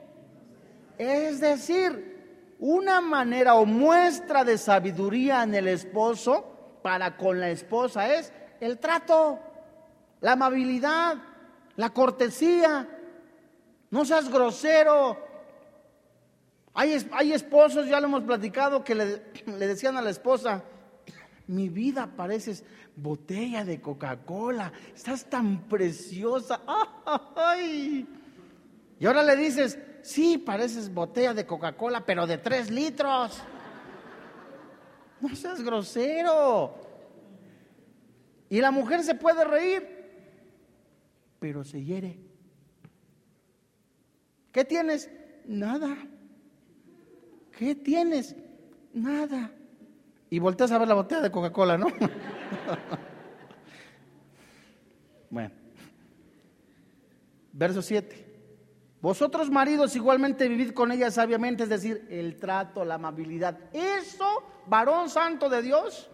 Es 0.98 1.40
decir, 1.40 2.55
una 2.59 3.00
manera 3.00 3.55
o 3.55 3.66
muestra 3.66 4.44
de 4.44 4.59
sabiduría 4.59 5.42
en 5.42 5.55
el 5.55 5.68
esposo 5.68 6.79
para 6.83 7.16
con 7.16 7.38
la 7.38 7.50
esposa 7.50 8.14
es 8.14 8.33
el 8.61 8.79
trato 8.79 9.40
la 10.20 10.33
amabilidad, 10.33 11.16
la 11.76 11.90
cortesía. 11.90 12.88
No 13.90 14.05
seas 14.05 14.31
grosero. 14.31 15.25
Hay, 16.76 16.96
hay 17.10 17.32
esposos, 17.32 17.88
ya 17.88 17.98
lo 18.00 18.06
hemos 18.06 18.22
platicado, 18.22 18.84
que 18.84 18.94
le, 18.94 19.66
decían 19.66 19.96
a 19.96 20.02
la 20.02 20.10
esposa, 20.10 20.62
mi 21.48 21.68
vida 21.68 22.08
pareces 22.16 22.64
botella 22.94 23.64
de 23.64 23.80
Coca-Cola, 23.80 24.72
estás 24.94 25.24
tan 25.24 25.68
preciosa. 25.68 26.60
¡Ay! 27.36 28.06
Y 29.00 29.06
ahora 29.06 29.22
le 29.22 29.36
dices, 29.36 29.78
sí, 30.02 30.38
pareces 30.38 30.92
botella 30.92 31.34
de 31.34 31.46
Coca-Cola, 31.46 32.06
pero 32.06 32.26
de 32.26 32.38
tres 32.38 32.70
litros. 32.70 33.42
No 35.18 35.34
seas 35.34 35.62
grosero. 35.62 36.74
Y 38.50 38.60
la 38.60 38.70
mujer 38.70 39.02
se 39.02 39.14
puede 39.14 39.44
reír 39.44 39.96
pero 41.38 41.64
se 41.64 41.82
hiere. 41.82 42.18
¿Qué 44.52 44.64
tienes? 44.64 45.10
Nada. 45.46 45.96
¿Qué 47.57 47.75
tienes? 47.75 48.37
Nada. 48.92 49.51
Y 50.29 50.38
volteas 50.38 50.73
a 50.73 50.79
ver 50.79 50.88
la 50.88 50.95
botella 50.95 51.23
de 51.23 51.31
Coca-Cola, 51.31 51.79
¿no? 51.79 51.87
bueno. 55.31 55.55
Verso 57.53 57.81
7. 57.81 58.25
Vosotros 59.01 59.51
maridos 59.51 59.97
igualmente 59.97 60.49
vivid 60.49 60.73
con 60.73 60.92
ella 60.92 61.11
sabiamente, 61.11 61.62
es 61.62 61.69
decir, 61.69 62.07
el 62.11 62.37
trato, 62.37 62.85
la 62.85 62.97
amabilidad. 62.97 63.59
Eso, 63.73 64.27
varón 64.66 65.09
santo 65.09 65.49
de 65.49 65.62
Dios, 65.62 66.11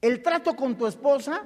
el 0.00 0.22
trato 0.22 0.56
con 0.56 0.76
tu 0.76 0.86
esposa, 0.86 1.44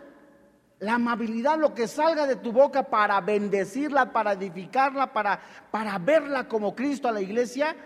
la 0.81 0.95
amabilidad, 0.95 1.59
lo 1.59 1.75
que 1.75 1.87
salga 1.87 2.27
de 2.27 2.37
tu 2.37 2.53
boca 2.53 2.85
para 2.85 3.21
bendecirla, 3.21 4.13
para 4.13 4.33
edificarla, 4.33 5.13
para, 5.13 5.41
para 5.71 5.99
verla 5.99 6.49
como 6.49 6.75
Cristo 6.75 7.09
a 7.09 7.13
la 7.13 7.21
iglesia, 7.21 7.77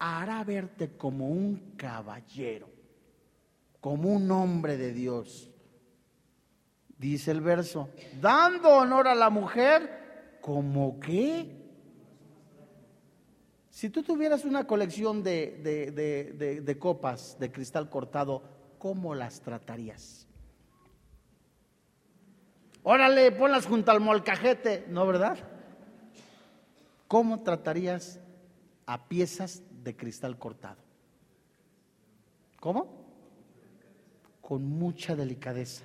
hará 0.00 0.42
verte 0.44 0.96
como 0.96 1.28
un 1.28 1.74
caballero, 1.76 2.70
como 3.80 4.08
un 4.08 4.30
hombre 4.30 4.78
de 4.78 4.92
Dios. 4.92 5.50
Dice 6.96 7.30
el 7.30 7.42
verso, 7.42 7.90
dando 8.20 8.70
honor 8.70 9.06
a 9.08 9.14
la 9.14 9.28
mujer, 9.28 10.38
como 10.40 10.98
que 10.98 11.60
si 13.68 13.90
tú 13.90 14.02
tuvieras 14.02 14.44
una 14.44 14.66
colección 14.66 15.22
de, 15.22 16.62
de 16.64 16.78
copas 16.78 17.38
de 17.38 17.52
cristal 17.52 17.90
cortado, 17.90 18.42
¿cómo 18.78 19.14
las 19.14 19.40
tratarías? 19.42 20.26
Órale, 22.82 23.32
ponlas 23.32 23.66
junto 23.66 23.90
al 23.90 24.00
molcajete, 24.00 24.86
¿no 24.88 25.06
verdad? 25.06 25.38
¿Cómo 27.06 27.42
tratarías 27.42 28.18
a 28.86 29.06
piezas 29.08 29.62
de 29.82 29.96
cristal 29.96 30.38
cortado? 30.38 30.82
¿Cómo? 32.58 32.86
Con 34.40 34.64
mucha 34.64 35.16
delicadeza. 35.16 35.84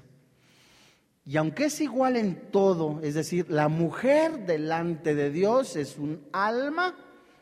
Y 1.25 1.37
aunque 1.37 1.65
es 1.65 1.81
igual 1.81 2.17
en 2.17 2.51
todo, 2.51 2.99
es 3.01 3.15
decir, 3.15 3.49
la 3.49 3.67
mujer 3.67 4.45
delante 4.45 5.15
de 5.15 5.31
Dios 5.31 5.75
es 5.75 5.97
un 5.97 6.27
alma, 6.31 6.95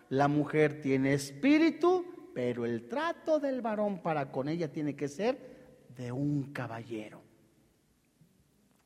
la 0.10 0.30
mujer 0.30 0.82
tiene 0.82 1.13
espíritu, 1.13 2.06
pero 2.34 2.66
el 2.66 2.88
trato 2.88 3.39
del 3.39 3.62
varón 3.62 4.02
para 4.02 4.32
con 4.32 4.48
ella 4.48 4.72
tiene 4.72 4.96
que 4.96 5.10
ser 5.10 5.86
de 5.98 6.12
un 6.12 6.54
caballero. 6.54 7.22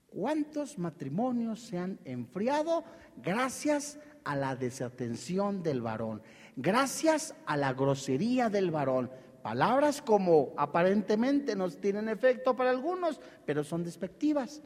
¿Cuántos 0.07 0.79
matrimonios 0.79 1.61
se 1.61 1.77
han 1.77 1.99
enfriado 2.03 2.83
gracias 3.17 3.99
a 4.23 4.35
la 4.35 4.55
desatención 4.55 5.61
del 5.61 5.81
varón? 5.81 6.23
Gracias 6.59 7.35
a 7.45 7.55
la 7.55 7.73
grosería 7.73 8.49
del 8.49 8.71
varón. 8.71 9.11
Palabras 9.43 10.01
como 10.01 10.53
aparentemente 10.57 11.55
no 11.55 11.69
tienen 11.69 12.09
efecto 12.09 12.55
para 12.55 12.71
algunos, 12.71 13.21
pero 13.45 13.63
son 13.63 13.83
despectivas. 13.83 14.63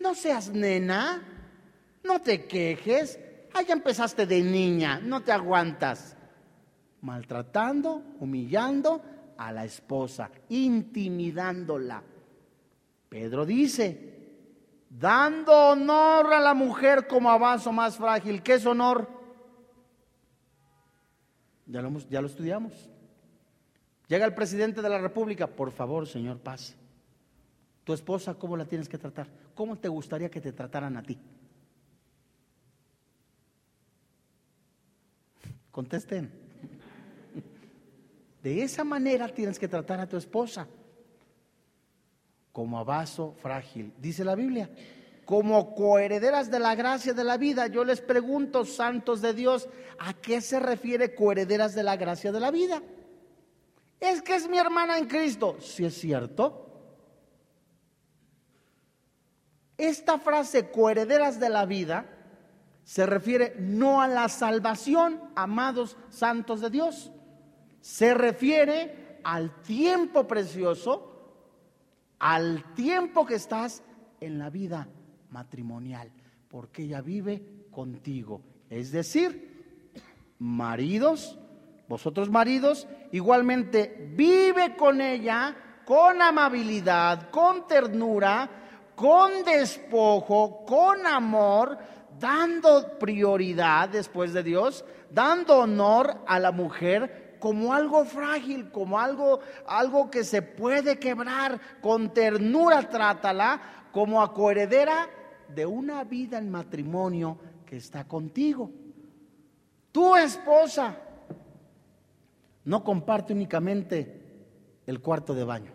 No 0.00 0.14
seas 0.14 0.50
nena, 0.50 1.22
no 2.02 2.20
te 2.20 2.46
quejes, 2.46 3.20
ahí 3.52 3.66
empezaste 3.68 4.24
de 4.24 4.40
niña, 4.40 4.98
no 5.00 5.22
te 5.22 5.32
aguantas. 5.32 6.16
Maltratando, 7.02 8.02
humillando 8.20 9.02
a 9.36 9.52
la 9.52 9.66
esposa, 9.66 10.30
intimidándola. 10.48 12.02
Pedro 13.10 13.44
dice, 13.44 14.14
dando 14.88 15.52
honor 15.52 16.32
a 16.32 16.40
la 16.40 16.54
mujer 16.54 17.06
como 17.06 17.30
avanzo 17.30 17.70
más 17.70 17.98
frágil. 17.98 18.42
¿Qué 18.42 18.54
es 18.54 18.64
honor? 18.64 19.13
Ya 21.66 21.82
lo, 22.20 22.26
estudiamos. 22.26 22.72
Llega 24.08 24.26
el 24.26 24.34
presidente 24.34 24.82
de 24.82 24.88
la 24.88 24.98
República, 24.98 25.46
por 25.46 25.70
favor, 25.70 26.06
señor, 26.06 26.38
pase. 26.38 26.74
Tu 27.84 27.92
esposa, 27.92 28.34
¿cómo 28.34 28.56
la 28.56 28.64
tienes 28.64 28.88
que 28.88 28.98
tratar? 28.98 29.28
¿Cómo 29.54 29.76
te 29.76 29.88
gustaría 29.88 30.30
que 30.30 30.40
te 30.40 30.52
trataran 30.52 30.96
a 30.96 31.02
ti? 31.02 31.18
Contesten. 35.70 36.30
De 38.42 38.62
esa 38.62 38.84
manera 38.84 39.28
tienes 39.28 39.58
que 39.58 39.68
tratar 39.68 40.00
a 40.00 40.08
tu 40.08 40.16
esposa 40.16 40.68
como 42.52 42.78
a 42.78 42.84
vaso 42.84 43.34
frágil. 43.42 43.92
Dice 43.98 44.22
la 44.22 44.34
Biblia, 44.34 44.70
como 45.24 45.74
coherederas 45.74 46.50
de 46.50 46.58
la 46.58 46.74
gracia 46.74 47.12
de 47.12 47.24
la 47.24 47.36
vida. 47.36 47.66
Yo 47.66 47.84
les 47.84 48.00
pregunto, 48.00 48.64
santos 48.64 49.20
de 49.20 49.32
Dios, 49.32 49.68
¿a 49.98 50.14
qué 50.14 50.40
se 50.40 50.60
refiere 50.60 51.14
coherederas 51.14 51.74
de 51.74 51.82
la 51.82 51.96
gracia 51.96 52.32
de 52.32 52.40
la 52.40 52.50
vida? 52.50 52.82
Es 54.00 54.22
que 54.22 54.34
es 54.34 54.48
mi 54.48 54.58
hermana 54.58 54.98
en 54.98 55.06
Cristo. 55.06 55.56
Si 55.60 55.84
es 55.84 55.94
cierto. 55.94 56.60
Esta 59.76 60.18
frase, 60.18 60.70
coherederas 60.70 61.40
de 61.40 61.48
la 61.48 61.64
vida, 61.66 62.06
se 62.84 63.06
refiere 63.06 63.56
no 63.58 64.00
a 64.02 64.08
la 64.08 64.28
salvación, 64.28 65.20
amados 65.34 65.96
santos 66.10 66.60
de 66.60 66.70
Dios. 66.70 67.10
Se 67.80 68.14
refiere 68.14 69.20
al 69.24 69.62
tiempo 69.62 70.26
precioso 70.26 71.14
al 72.24 72.74
tiempo 72.74 73.26
que 73.26 73.34
estás 73.34 73.82
en 74.18 74.38
la 74.38 74.48
vida 74.48 74.88
matrimonial, 75.34 76.10
porque 76.48 76.84
ella 76.84 77.02
vive 77.02 77.66
contigo. 77.70 78.40
Es 78.70 78.92
decir, 78.92 79.92
maridos, 80.38 81.38
vosotros 81.88 82.30
maridos, 82.30 82.86
igualmente 83.12 84.10
vive 84.16 84.76
con 84.76 85.00
ella 85.00 85.56
con 85.84 86.22
amabilidad, 86.22 87.30
con 87.30 87.66
ternura, 87.66 88.48
con 88.94 89.44
despojo, 89.44 90.64
con 90.64 91.06
amor, 91.06 91.78
dando 92.18 92.98
prioridad 92.98 93.88
después 93.88 94.32
de 94.32 94.42
Dios, 94.42 94.84
dando 95.10 95.58
honor 95.58 96.22
a 96.26 96.38
la 96.38 96.52
mujer 96.52 97.36
como 97.38 97.74
algo 97.74 98.04
frágil, 98.06 98.70
como 98.70 98.98
algo, 98.98 99.40
algo 99.66 100.10
que 100.10 100.24
se 100.24 100.40
puede 100.40 100.98
quebrar. 100.98 101.60
Con 101.82 102.14
ternura 102.14 102.88
trátala 102.88 103.88
como 103.92 104.22
a 104.22 104.32
coheredera 104.32 105.08
de 105.54 105.66
una 105.66 106.04
vida 106.04 106.38
en 106.38 106.50
matrimonio 106.50 107.38
que 107.64 107.76
está 107.76 108.06
contigo. 108.06 108.70
Tu 109.92 110.16
esposa 110.16 110.98
no 112.64 112.82
comparte 112.82 113.32
únicamente 113.32 114.22
el 114.86 115.00
cuarto 115.00 115.34
de 115.34 115.44
baño. 115.44 115.72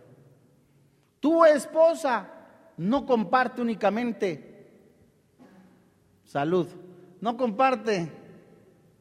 Tu 1.19 1.45
esposa 1.45 2.29
no 2.77 3.05
comparte 3.05 3.61
únicamente 3.61 4.49
salud, 6.23 6.67
no 7.21 7.35
comparte 7.35 8.11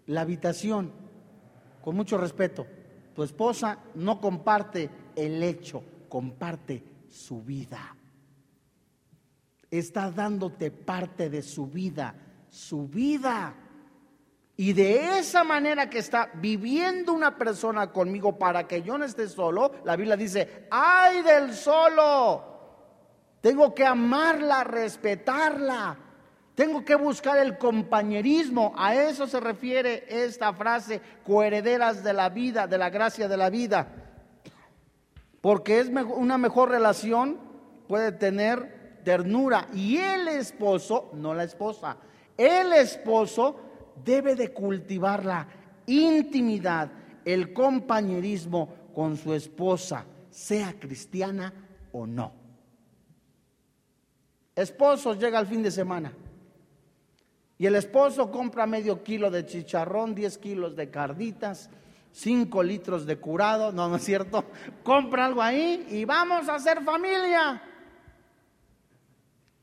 la 0.07 0.23
habitación 0.23 0.91
con 1.83 1.95
mucho 1.95 2.19
respeto, 2.19 2.67
tu 3.15 3.23
esposa 3.23 3.79
no 3.95 4.21
comparte 4.21 4.91
el 5.15 5.43
hecho, 5.43 5.83
comparte 6.09 6.83
su 7.09 7.43
vida. 7.43 7.98
Está 9.71 10.11
dándote 10.11 10.71
parte 10.71 11.29
de 11.29 11.43
su 11.43 11.67
vida, 11.67 12.15
su 12.49 12.89
vida. 12.89 13.55
Y 14.57 14.73
de 14.73 15.19
esa 15.19 15.45
manera 15.45 15.89
que 15.89 15.99
está 15.99 16.31
viviendo 16.35 17.13
una 17.13 17.37
persona 17.37 17.93
conmigo 17.93 18.39
para 18.39 18.67
que 18.67 18.83
yo 18.83 18.99
no 18.99 19.05
esté 19.05 19.29
solo, 19.29 19.73
la 19.85 19.95
Biblia 19.95 20.17
dice, 20.17 20.67
ay 20.71 21.23
del 21.23 21.55
solo. 21.55 22.59
Tengo 23.41 23.75
que 23.75 23.85
amarla, 23.85 24.65
respetarla. 24.65 25.97
Tengo 26.57 26.85
que 26.85 26.97
buscar 26.97 27.39
el 27.39 27.57
compañerismo. 27.57 28.75
A 28.77 28.97
eso 28.97 29.29
se 29.29 29.39
refiere 29.39 30.05
esta 30.09 30.53
frase, 30.53 31.01
coherederas 31.25 32.03
de 32.03 32.13
la 32.13 32.31
vida, 32.31 32.67
de 32.67 32.79
la 32.79 32.91
gracia 32.91 33.29
de 33.29 33.37
la 33.37 33.49
vida. 33.49 33.87
Porque 35.41 35.79
es 35.79 35.89
una 35.89 36.37
mejor 36.37 36.71
relación, 36.71 37.39
puede 37.87 38.11
tener 38.11 38.78
Y 39.75 39.97
el 39.97 40.29
esposo, 40.29 41.11
no 41.15 41.35
la 41.35 41.45
esposa, 41.45 41.97
el 42.37 42.73
esposo 42.73 43.57
debe 44.05 44.35
de 44.35 44.53
cultivar 44.53 45.25
la 45.25 45.49
intimidad, 45.87 46.91
el 47.25 47.53
compañerismo 47.53 48.69
con 48.95 49.17
su 49.17 49.33
esposa, 49.35 50.05
sea 50.31 50.75
cristiana 50.79 51.53
o 51.93 52.07
no. 52.07 52.33
Esposos 54.55 55.19
llega 55.19 55.39
el 55.39 55.47
fin 55.47 55.63
de 55.63 55.71
semana 55.71 56.13
y 57.59 57.67
el 57.67 57.75
esposo 57.75 58.31
compra 58.31 58.67
medio 58.67 59.03
kilo 59.03 59.31
de 59.31 59.47
chicharrón, 59.47 60.15
10 60.15 60.39
kilos 60.39 60.77
de 60.77 60.91
carditas, 60.91 61.71
5 62.13 62.63
litros 62.63 63.07
de 63.07 63.17
curado, 63.19 63.73
no, 63.73 63.89
no 63.89 63.97
es 63.97 64.05
cierto, 64.05 64.45
compra 64.83 65.27
algo 65.27 65.43
ahí 65.43 65.87
y 65.91 66.05
vamos 66.05 66.49
a 66.49 66.57
hacer 66.57 66.83
familia. 66.85 67.63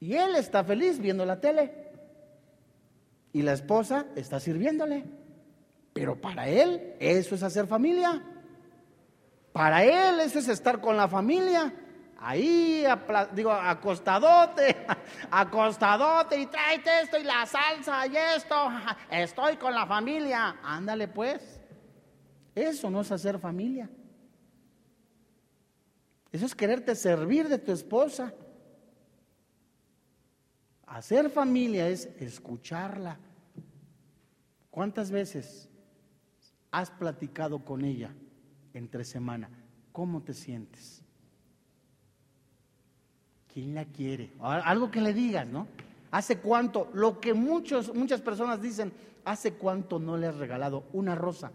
Y 0.06 0.16
él 0.16 0.36
está 0.36 0.64
feliz 0.64 0.99
viendo 0.99 1.26
la 1.26 1.41
tele 1.41 1.74
y 3.34 3.41
la 3.41 3.53
esposa 3.53 4.06
está 4.16 4.39
sirviéndole. 4.39 5.03
Pero 5.93 6.22
para 6.22 6.47
él 6.47 6.93
eso 6.99 7.34
es 7.34 7.41
hacer 7.41 7.66
familia. 7.66 8.24
Para 9.51 9.84
él 9.84 10.20
eso 10.20 10.38
es 10.38 10.47
estar 10.47 10.80
con 10.80 10.95
la 10.95 11.08
familia. 11.08 11.74
Ahí, 12.20 12.86
digo, 13.34 13.51
acostadote, 13.51 14.76
acostadote 15.32 16.39
y 16.39 16.45
tráete 16.45 17.01
esto 17.01 17.18
y 17.18 17.24
la 17.24 17.43
salsa 17.47 18.06
y 18.06 18.16
esto. 18.16 18.56
Estoy 19.10 19.58
con 19.58 19.74
la 19.74 19.88
familia. 19.88 20.58
Ándale 20.62 21.08
pues. 21.08 21.60
Eso 22.53 22.91
no 22.91 23.01
es 23.01 23.12
hacer 23.12 23.39
familia. 23.39 23.89
Eso 26.32 26.45
es 26.45 26.53
quererte 26.53 26.93
servir 26.93 27.47
de 27.49 27.58
tu 27.58 27.72
esposa. 27.72 28.32
Hacer 30.88 31.30
familia 31.30 31.88
es 31.88 32.06
escucharla. 32.20 33.18
¿Cuántas 34.70 35.10
veces 35.10 35.70
has 36.72 36.92
platicado 36.92 37.60
con 37.64 37.84
ella 37.84 38.14
entre 38.74 39.04
semana? 39.06 39.50
¿Cómo 39.92 40.22
te 40.22 40.34
sientes? 40.34 41.02
¿Quién 43.52 43.74
la 43.74 43.86
quiere? 43.86 44.34
Algo 44.42 44.92
que 44.92 45.02
le 45.02 45.14
digas, 45.14 45.48
¿no? 45.48 45.68
¿Hace 46.12 46.40
cuánto? 46.40 46.90
Lo 46.94 47.20
que 47.20 47.34
muchos, 47.34 47.94
muchas 47.94 48.22
personas 48.22 48.62
dicen, 48.62 48.92
¿hace 49.24 49.54
cuánto 49.54 49.98
no 49.98 50.18
le 50.18 50.28
has 50.28 50.36
regalado 50.36 50.84
una 50.94 51.16
rosa? 51.16 51.52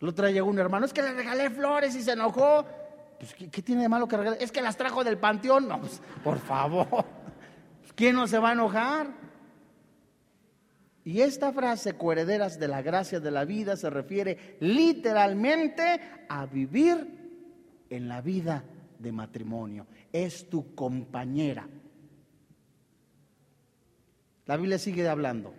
Lo 0.00 0.14
trae 0.14 0.40
un 0.42 0.58
hermano, 0.58 0.84
es 0.84 0.92
que 0.92 1.02
le 1.02 1.12
regalé 1.12 1.50
flores 1.50 1.96
y 1.96 2.02
se 2.02 2.12
enojó. 2.12 2.66
Pues, 3.18 3.34
¿qué, 3.34 3.62
tiene 3.62 3.82
de 3.82 3.88
malo 3.88 4.06
que 4.08 4.16
regalar? 4.16 4.42
Es 4.42 4.52
que 4.52 4.62
las 4.62 4.76
trajo 4.76 5.04
del 5.04 5.18
panteón. 5.18 5.68
No, 5.68 5.80
pues, 5.80 6.00
por 6.22 6.38
favor. 6.38 7.04
¿Quién 7.94 8.14
no 8.14 8.26
se 8.26 8.38
va 8.38 8.50
a 8.50 8.52
enojar? 8.52 9.08
Y 11.04 11.20
esta 11.20 11.52
frase, 11.52 11.96
coherederas 11.96 12.58
de 12.58 12.68
la 12.68 12.82
gracia 12.82 13.20
de 13.20 13.30
la 13.30 13.44
vida, 13.44 13.76
se 13.76 13.88
refiere 13.88 14.56
literalmente 14.60 16.00
a 16.28 16.46
vivir 16.46 17.84
en 17.88 18.08
la 18.08 18.20
vida 18.20 18.64
de 18.98 19.12
matrimonio. 19.12 19.86
Es 20.12 20.50
tu 20.50 20.74
compañera. 20.74 21.68
La 24.46 24.56
Biblia 24.56 24.78
sigue 24.78 25.08
hablando. 25.08 25.54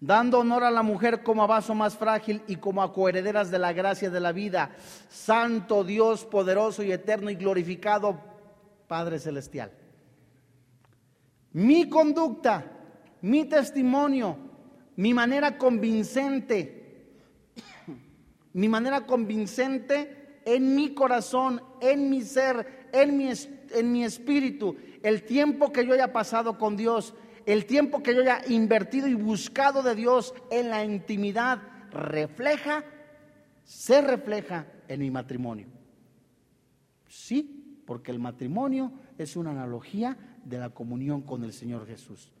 Dando 0.00 0.40
honor 0.40 0.64
a 0.64 0.70
la 0.70 0.82
mujer 0.82 1.22
como 1.22 1.42
a 1.42 1.46
vaso 1.46 1.74
más 1.74 1.96
frágil 1.96 2.42
y 2.46 2.56
como 2.56 2.82
a 2.82 2.92
coherederas 2.92 3.50
de 3.50 3.58
la 3.58 3.72
gracia 3.72 4.10
de 4.10 4.20
la 4.20 4.32
vida. 4.32 4.70
Santo 5.08 5.84
Dios 5.84 6.24
poderoso 6.24 6.82
y 6.82 6.92
eterno 6.92 7.30
y 7.30 7.34
glorificado 7.34 8.20
Padre 8.86 9.18
Celestial. 9.18 9.72
Mi 11.52 11.88
conducta, 11.88 12.64
mi 13.22 13.46
testimonio, 13.46 14.36
mi 14.96 15.14
manera 15.14 15.56
convincente, 15.56 17.12
mi 18.52 18.68
manera 18.68 19.06
convincente 19.06 20.40
en 20.44 20.76
mi 20.76 20.94
corazón, 20.94 21.62
en 21.80 22.08
mi 22.10 22.22
ser, 22.22 22.88
en 22.92 23.16
mi, 23.16 23.30
en 23.70 23.92
mi 23.92 24.04
espíritu, 24.04 24.76
el 25.02 25.24
tiempo 25.24 25.72
que 25.72 25.84
yo 25.84 25.92
haya 25.92 26.12
pasado 26.12 26.58
con 26.58 26.76
Dios, 26.76 27.14
el 27.46 27.64
tiempo 27.64 28.02
que 28.02 28.14
yo 28.14 28.22
haya 28.22 28.42
invertido 28.48 29.06
y 29.06 29.14
buscado 29.14 29.82
de 29.82 29.94
Dios 29.94 30.34
en 30.50 30.68
la 30.68 30.84
intimidad, 30.84 31.62
refleja, 31.92 32.84
se 33.64 34.02
refleja 34.02 34.66
en 34.88 35.00
mi 35.00 35.10
matrimonio. 35.10 35.68
Sí, 37.08 37.82
porque 37.86 38.10
el 38.10 38.18
matrimonio 38.18 38.92
es 39.16 39.36
una 39.36 39.52
analogía 39.52 40.16
de 40.44 40.58
la 40.58 40.70
comunión 40.70 41.22
con 41.22 41.44
el 41.44 41.52
Señor 41.52 41.86
Jesús. 41.86 42.32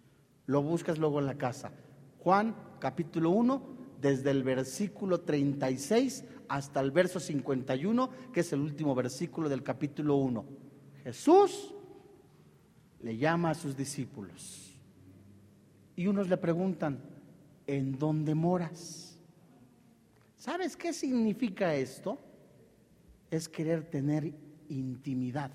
Lo 0.46 0.60
buscas 0.60 0.98
luego 0.98 1.20
en 1.20 1.26
la 1.26 1.38
casa. 1.38 1.70
Juan 2.18 2.56
capítulo 2.80 3.30
1, 3.30 3.62
desde 4.00 4.30
el 4.32 4.42
versículo 4.42 5.20
36 5.20 6.24
hasta 6.48 6.80
el 6.80 6.90
verso 6.90 7.20
51, 7.20 8.10
que 8.32 8.40
es 8.40 8.52
el 8.52 8.60
último 8.60 8.94
versículo 8.94 9.48
del 9.48 9.62
capítulo 9.62 10.16
1. 10.16 10.44
Jesús 11.04 11.74
le 13.00 13.16
llama 13.16 13.50
a 13.50 13.54
sus 13.54 13.76
discípulos. 13.76 14.65
Y 15.96 16.06
unos 16.06 16.28
le 16.28 16.36
preguntan, 16.36 17.00
¿en 17.66 17.98
dónde 17.98 18.34
moras? 18.34 19.18
¿Sabes 20.36 20.76
qué 20.76 20.92
significa 20.92 21.74
esto? 21.74 22.18
Es 23.30 23.48
querer 23.48 23.82
tener 23.82 24.32
intimidad 24.68 25.50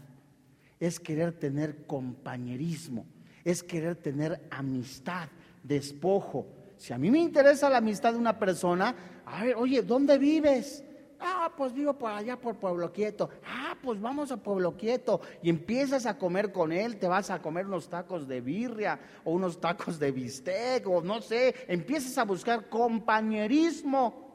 es 0.82 1.00
querer 1.00 1.32
tener 1.32 1.86
compañerismo, 1.86 3.06
es 3.46 3.62
querer 3.62 3.96
tener 3.96 4.42
amistad, 4.50 5.30
despojo. 5.64 6.48
Si 6.76 6.92
a 6.92 6.98
mí 6.98 7.12
me 7.12 7.20
interesa 7.20 7.70
la 7.70 7.78
amistad 7.78 8.14
de 8.14 8.18
una 8.18 8.38
persona, 8.38 8.96
a 9.24 9.44
ver, 9.44 9.56
oye, 9.56 9.84
¿dónde 9.84 10.18
vives? 10.18 10.84
Ah, 11.20 11.52
pues 11.56 11.72
vivo 11.72 11.94
por 11.94 12.10
allá 12.10 12.36
por 12.36 12.56
Pueblo 12.56 12.92
Quieto. 12.92 13.30
Ah, 13.46 13.61
pues 13.84 14.00
vamos 14.00 14.32
a 14.32 14.38
Pueblo 14.38 14.78
Quieto. 14.78 15.22
Y 15.42 15.50
empiezas 15.50 16.06
a 16.06 16.18
comer 16.18 16.52
con 16.52 16.72
él, 16.72 16.98
te 16.98 17.08
vas 17.08 17.30
a 17.30 17.42
comer 17.42 17.66
unos 17.66 17.90
tacos 17.90 18.28
de 18.28 18.42
birria 18.42 19.00
o 19.24 19.32
unos 19.32 19.60
tacos 19.60 20.00
de 20.00 20.12
bistec 20.12 20.88
o 20.88 21.02
no 21.02 21.22
sé. 21.22 21.56
Empiezas 21.68 22.18
a 22.18 22.24
buscar 22.24 22.70
compañerismo. 22.70 24.30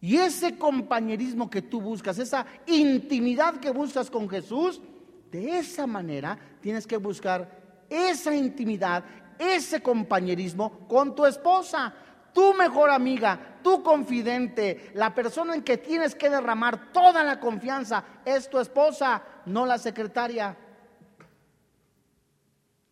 Y 0.00 0.16
ese 0.16 0.58
compañerismo 0.58 1.48
que 1.48 1.62
tú 1.62 1.80
buscas, 1.80 2.18
esa 2.18 2.46
intimidad 2.66 3.58
que 3.58 3.70
buscas 3.70 4.10
con 4.10 4.28
Jesús, 4.28 4.80
de 5.30 5.58
esa 5.58 5.86
manera 5.86 6.38
tienes 6.60 6.86
que 6.86 6.96
buscar 6.96 7.50
esa 7.88 8.34
intimidad, 8.34 9.04
ese 9.38 9.82
compañerismo 9.82 10.86
con 10.86 11.14
tu 11.14 11.24
esposa, 11.26 11.94
tu 12.36 12.52
mejor 12.52 12.90
amiga, 12.90 13.58
tu 13.62 13.82
confidente, 13.82 14.90
la 14.92 15.14
persona 15.14 15.54
en 15.54 15.62
que 15.62 15.78
tienes 15.78 16.14
que 16.14 16.28
derramar 16.28 16.92
toda 16.92 17.24
la 17.24 17.40
confianza 17.40 18.04
es 18.26 18.50
tu 18.50 18.58
esposa, 18.60 19.22
no 19.46 19.64
la 19.64 19.78
secretaria. 19.78 20.54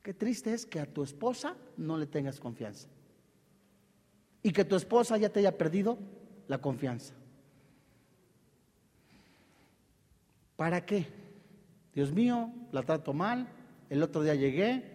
Qué 0.02 0.14
triste 0.14 0.54
es 0.54 0.64
que 0.64 0.80
a 0.80 0.86
tu 0.86 1.02
esposa 1.02 1.56
no 1.76 1.98
le 1.98 2.06
tengas 2.06 2.40
confianza 2.40 2.88
y 4.42 4.50
que 4.50 4.64
tu 4.64 4.76
esposa 4.76 5.18
ya 5.18 5.28
te 5.28 5.40
haya 5.40 5.58
perdido 5.58 5.98
la 6.48 6.56
confianza. 6.56 7.12
¿Para 10.56 10.86
qué? 10.86 11.06
Dios 11.92 12.12
mío, 12.12 12.50
la 12.72 12.82
trato 12.82 13.12
mal. 13.12 13.46
El 13.90 14.02
otro 14.02 14.22
día 14.22 14.34
llegué, 14.34 14.93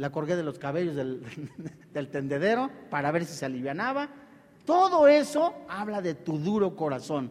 la 0.00 0.10
colgué 0.10 0.34
de 0.34 0.42
los 0.42 0.58
cabellos 0.58 0.96
del, 1.92 2.08
tendedero 2.08 2.70
para 2.88 3.10
ver 3.10 3.26
si 3.26 3.34
se 3.34 3.44
alivianaba. 3.44 4.08
Todo 4.64 5.06
eso 5.06 5.54
habla 5.68 6.00
de 6.00 6.14
tu 6.14 6.38
duro 6.38 6.74
corazón. 6.74 7.30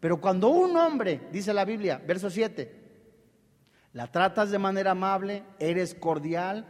Pero 0.00 0.20
cuando 0.20 0.48
un 0.48 0.76
hombre, 0.76 1.28
dice 1.30 1.54
la 1.54 1.64
Biblia, 1.64 2.02
verso 2.04 2.28
7, 2.28 2.74
la 3.92 4.08
tratas 4.08 4.50
de 4.50 4.58
manera 4.58 4.90
amable, 4.90 5.44
eres 5.60 5.94
cordial, 5.94 6.66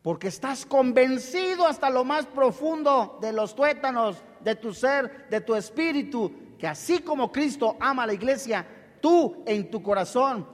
porque 0.00 0.28
estás 0.28 0.64
convencido 0.64 1.66
hasta 1.66 1.90
lo 1.90 2.04
más 2.04 2.24
profundo 2.26 3.18
de 3.20 3.32
los 3.32 3.56
tuétanos 3.56 4.22
de 4.44 4.54
tu 4.54 4.72
ser, 4.72 5.28
de 5.28 5.40
tu 5.40 5.56
espíritu, 5.56 6.32
que 6.56 6.68
así 6.68 7.00
como 7.00 7.32
Cristo 7.32 7.76
ama 7.80 8.04
a 8.04 8.06
la 8.06 8.14
iglesia, 8.14 8.64
tú 9.00 9.42
en 9.44 9.68
tu 9.68 9.82
corazón 9.82 10.46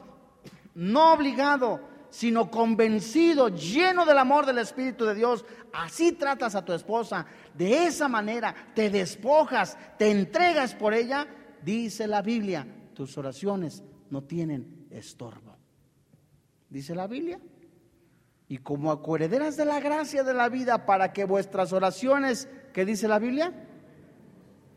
no 0.74 1.12
obligado, 1.12 1.93
sino 2.14 2.48
convencido, 2.48 3.48
lleno 3.48 4.06
del 4.06 4.18
amor 4.18 4.46
del 4.46 4.58
Espíritu 4.58 5.04
de 5.04 5.16
Dios. 5.16 5.44
Así 5.72 6.12
tratas 6.12 6.54
a 6.54 6.64
tu 6.64 6.72
esposa. 6.72 7.26
De 7.54 7.86
esa 7.86 8.06
manera 8.06 8.54
te 8.72 8.88
despojas, 8.88 9.76
te 9.98 10.12
entregas 10.12 10.76
por 10.76 10.94
ella. 10.94 11.26
Dice 11.64 12.06
la 12.06 12.22
Biblia, 12.22 12.68
tus 12.94 13.18
oraciones 13.18 13.82
no 14.10 14.22
tienen 14.22 14.86
estorbo. 14.90 15.56
Dice 16.70 16.94
la 16.94 17.08
Biblia. 17.08 17.40
Y 18.46 18.58
como 18.58 18.92
acuerderas 18.92 19.56
de 19.56 19.64
la 19.64 19.80
gracia 19.80 20.22
de 20.22 20.34
la 20.34 20.48
vida 20.48 20.86
para 20.86 21.12
que 21.12 21.24
vuestras 21.24 21.72
oraciones, 21.72 22.48
¿qué 22.72 22.84
dice 22.84 23.08
la 23.08 23.18
Biblia? 23.18 23.52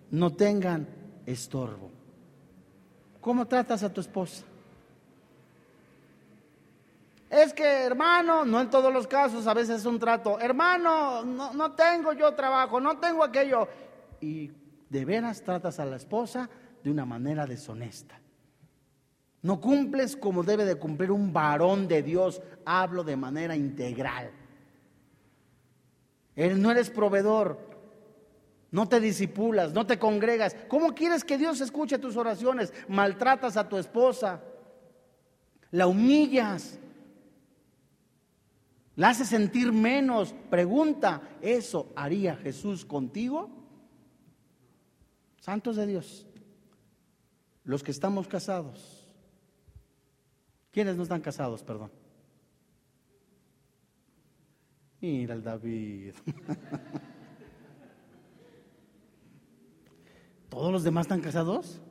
No 0.10 0.34
tengan 0.34 0.88
estorbo. 1.28 1.92
¿Cómo 3.22 3.46
tratas 3.46 3.84
a 3.84 3.94
tu 3.94 4.02
esposa? 4.02 4.44
Es 7.30 7.54
que, 7.54 7.84
hermano, 7.86 8.46
no 8.46 8.62
en 8.62 8.70
todos 8.70 8.94
los 8.94 9.06
casos, 9.06 9.48
a 9.48 9.54
veces 9.54 9.80
es 9.80 9.86
un 9.86 10.00
trato, 10.00 10.40
hermano, 10.40 11.24
no, 11.26 11.54
no 11.54 11.72
tengo 11.74 12.14
yo 12.14 12.34
trabajo, 12.34 12.80
no 12.80 12.98
tengo 13.00 13.24
aquello. 13.24 13.68
Y 14.22 14.52
de 14.90 15.06
veras 15.06 15.42
tratas 15.42 15.80
a 15.80 15.86
la 15.86 15.98
esposa 15.98 16.50
de 16.84 16.90
una 16.90 17.06
manera 17.06 17.46
deshonesta. 17.46 18.20
No 19.42 19.60
cumples 19.60 20.16
como 20.16 20.44
debe 20.44 20.66
de 20.66 20.76
cumplir 20.76 21.12
un 21.12 21.32
varón 21.32 21.88
de 21.88 22.02
Dios. 22.02 22.42
Hablo 22.66 23.04
de 23.04 23.16
manera 23.16 23.56
integral. 23.56 24.32
No 26.36 26.72
eres 26.72 26.90
proveedor. 26.90 27.60
No 28.72 28.90
te 28.90 29.00
disipulas, 29.00 29.74
no 29.74 29.86
te 29.86 29.98
congregas. 29.98 30.56
¿Cómo 30.68 30.94
quieres 30.94 31.24
que 31.24 31.38
Dios 31.38 31.62
escuche 31.62 31.98
tus 31.98 32.18
oraciones? 32.18 32.74
Maltratas 32.90 33.56
a 33.56 33.70
tu 33.70 33.78
esposa. 33.78 34.42
La 35.72 35.88
humillas. 35.88 36.80
La 38.98 39.10
haces 39.10 39.30
sentir 39.30 39.72
menos. 39.72 40.36
Pregunta, 40.50 41.22
¿eso 41.42 41.94
haría 41.96 42.36
Jesús 42.36 42.84
contigo? 42.84 43.50
Santos 45.40 45.78
de 45.78 45.88
Dios, 45.88 46.28
los 47.64 47.82
que 47.82 47.92
estamos 47.92 48.28
casados, 48.28 49.08
¿Quiénes 50.78 50.96
no 50.96 51.02
están 51.02 51.22
casados, 51.22 51.64
perdón? 51.64 51.90
Mira 55.02 55.34
el 55.34 55.42
David. 55.42 56.14
¿Todos 60.50 60.72
los 60.72 60.84
demás 60.84 61.08
están 61.08 61.22
casados? 61.22 61.82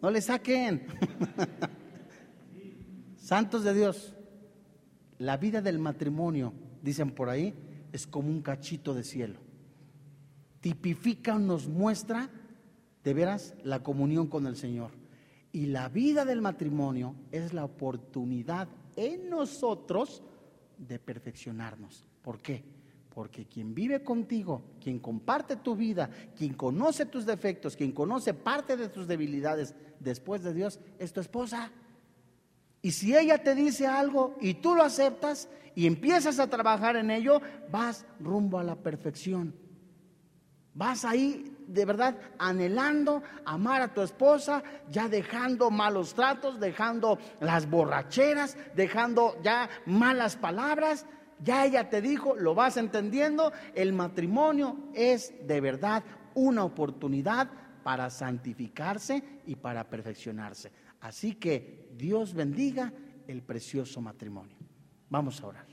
No 0.00 0.10
le 0.10 0.22
saquen. 0.22 0.86
Santos 3.30 3.62
de 3.62 3.72
Dios. 3.72 4.12
La 5.18 5.36
vida 5.36 5.62
del 5.62 5.78
matrimonio, 5.78 6.52
dicen 6.82 7.12
por 7.12 7.28
ahí, 7.28 7.54
es 7.92 8.04
como 8.04 8.28
un 8.28 8.42
cachito 8.42 8.92
de 8.92 9.04
cielo. 9.04 9.38
Tipifica, 10.60 11.38
nos 11.38 11.68
muestra 11.68 12.28
de 13.04 13.14
veras 13.14 13.54
la 13.62 13.84
comunión 13.84 14.26
con 14.26 14.48
el 14.48 14.56
Señor. 14.56 14.90
Y 15.52 15.66
la 15.66 15.88
vida 15.88 16.24
del 16.24 16.42
matrimonio 16.42 17.14
es 17.30 17.54
la 17.54 17.64
oportunidad 17.64 18.66
en 18.96 19.30
nosotros 19.30 20.24
de 20.76 20.98
perfeccionarnos. 20.98 22.08
¿Por 22.22 22.42
qué? 22.42 22.64
Porque 23.14 23.46
quien 23.46 23.76
vive 23.76 24.02
contigo, 24.02 24.60
quien 24.80 24.98
comparte 24.98 25.54
tu 25.54 25.76
vida, 25.76 26.10
quien 26.36 26.54
conoce 26.54 27.06
tus 27.06 27.24
defectos, 27.26 27.76
quien 27.76 27.92
conoce 27.92 28.34
parte 28.34 28.76
de 28.76 28.88
tus 28.88 29.06
debilidades 29.06 29.76
después 30.00 30.42
de 30.42 30.52
Dios, 30.52 30.80
es 30.98 31.12
tu 31.12 31.20
esposa. 31.20 31.70
Y 32.82 32.92
si 32.92 33.16
ella 33.16 33.42
te 33.42 33.54
dice 33.54 33.86
algo 33.86 34.36
y 34.40 34.54
tú 34.54 34.74
lo 34.74 34.82
aceptas 34.82 35.48
y 35.74 35.86
empiezas 35.86 36.38
a 36.38 36.48
trabajar 36.48 36.96
en 36.96 37.10
ello, 37.10 37.40
vas 37.70 38.06
rumbo 38.18 38.58
a 38.58 38.64
la 38.64 38.76
perfección. 38.76 39.54
Vas 40.74 41.04
ahí 41.04 41.56
de 41.66 41.84
verdad 41.84 42.16
anhelando 42.38 43.22
amar 43.44 43.82
a 43.82 43.92
tu 43.92 44.02
esposa, 44.02 44.62
ya 44.88 45.08
dejando 45.08 45.70
malos 45.70 46.14
tratos, 46.14 46.58
dejando 46.58 47.18
las 47.40 47.68
borracheras, 47.68 48.56
dejando 48.74 49.36
ya 49.42 49.68
malas 49.86 50.36
palabras. 50.36 51.06
Ya 51.42 51.64
ella 51.64 51.88
te 51.88 52.02
dijo, 52.02 52.36
lo 52.36 52.54
vas 52.54 52.76
entendiendo, 52.76 53.52
el 53.74 53.92
matrimonio 53.92 54.76
es 54.94 55.32
de 55.46 55.60
verdad 55.60 56.02
una 56.34 56.64
oportunidad 56.64 57.48
para 57.82 58.10
santificarse 58.10 59.22
y 59.46 59.56
para 59.56 59.88
perfeccionarse. 59.88 60.70
Así 61.00 61.34
que 61.34 61.88
Dios 62.00 62.32
bendiga 62.32 62.92
el 63.28 63.42
precioso 63.42 64.00
matrimonio. 64.00 64.56
Vamos 65.10 65.40
a 65.42 65.46
orar. 65.46 65.66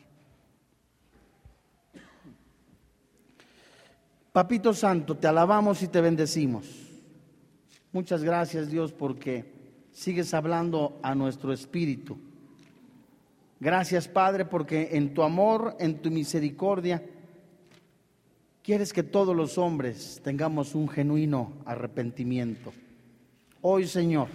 Papito 4.34 4.73
Santo, 4.73 5.15
te 5.15 5.28
alabamos 5.28 5.82
y 5.82 5.88
te 5.88 6.01
bendecimos. 6.01 6.65
Muchas 7.93 8.23
gracias 8.23 8.69
Dios 8.69 8.91
porque 8.91 9.53
sigues 9.91 10.34
hablando 10.34 10.99
a 11.01 11.15
nuestro 11.15 11.53
espíritu. 11.53 12.17
Gracias 13.59 14.07
Padre 14.07 14.45
porque 14.45 14.89
en 14.91 15.13
tu 15.13 15.23
amor, 15.23 15.78
en 15.80 15.99
tu 15.99 16.11
misericordia, 16.11 17.03
quieres 18.61 18.91
que 18.91 19.01
todos 19.01 19.36
los 19.36 19.57
hombres 19.57 20.19
tengamos 20.23 20.75
un 20.75 20.89
genuino 20.89 21.53
arrepentimiento. 21.65 22.73
Hoy 23.61 23.88
Señor, 23.88 24.28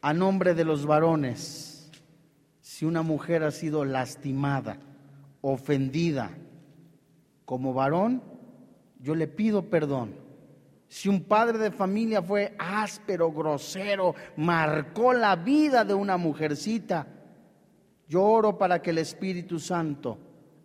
a 0.00 0.12
nombre 0.12 0.54
de 0.54 0.64
los 0.64 0.86
varones, 0.86 1.90
si 2.60 2.84
una 2.84 3.02
mujer 3.02 3.42
ha 3.42 3.50
sido 3.50 3.84
lastimada, 3.84 4.78
ofendida, 5.40 6.30
como 7.44 7.72
varón, 7.72 8.22
yo 9.00 9.14
le 9.14 9.26
pido 9.26 9.70
perdón. 9.70 10.14
Si 10.88 11.08
un 11.08 11.24
padre 11.24 11.58
de 11.58 11.70
familia 11.70 12.22
fue 12.22 12.54
áspero, 12.58 13.32
grosero, 13.32 14.14
marcó 14.36 15.12
la 15.12 15.36
vida 15.36 15.84
de 15.84 15.94
una 15.94 16.16
mujercita, 16.16 17.06
yo 18.08 18.22
oro 18.22 18.56
para 18.56 18.80
que 18.80 18.90
el 18.90 18.98
Espíritu 18.98 19.58
Santo 19.58 20.18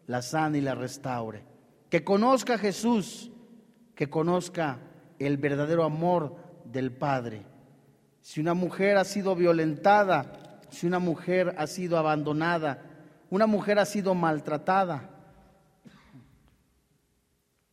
la 0.08 0.22
sane 0.22 0.60
y 0.60 0.62
la 0.62 0.76
restaure. 0.76 1.44
Que 1.90 2.04
conozca 2.04 2.56
a 2.56 2.58
Jesús, 2.58 3.32
que 3.96 4.10
conozca 4.10 4.80
el 5.20 5.38
verdadero 5.38 5.84
amor 5.84 6.36
del 6.66 6.92
Padre. 6.92 7.46
Si 8.24 8.40
una 8.40 8.54
mujer 8.54 8.96
ha 8.96 9.04
sido 9.04 9.36
violentada, 9.36 10.62
si 10.70 10.88
una 10.88 11.00
mujer 11.00 11.54
ha 11.58 11.68
sido 11.68 11.98
abandonada, 11.98 12.82
una 13.30 13.48
mujer 13.48 13.80
ha 13.80 13.86
sido 13.86 14.16
maltratada, 14.16 15.10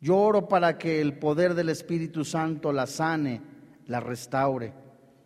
yo 0.00 0.16
oro 0.16 0.48
para 0.48 0.76
que 0.76 1.00
el 1.00 1.18
poder 1.18 1.54
del 1.54 1.68
Espíritu 1.68 2.24
Santo 2.24 2.72
la 2.72 2.88
sane, 2.88 3.40
la 3.86 4.00
restaure 4.00 4.72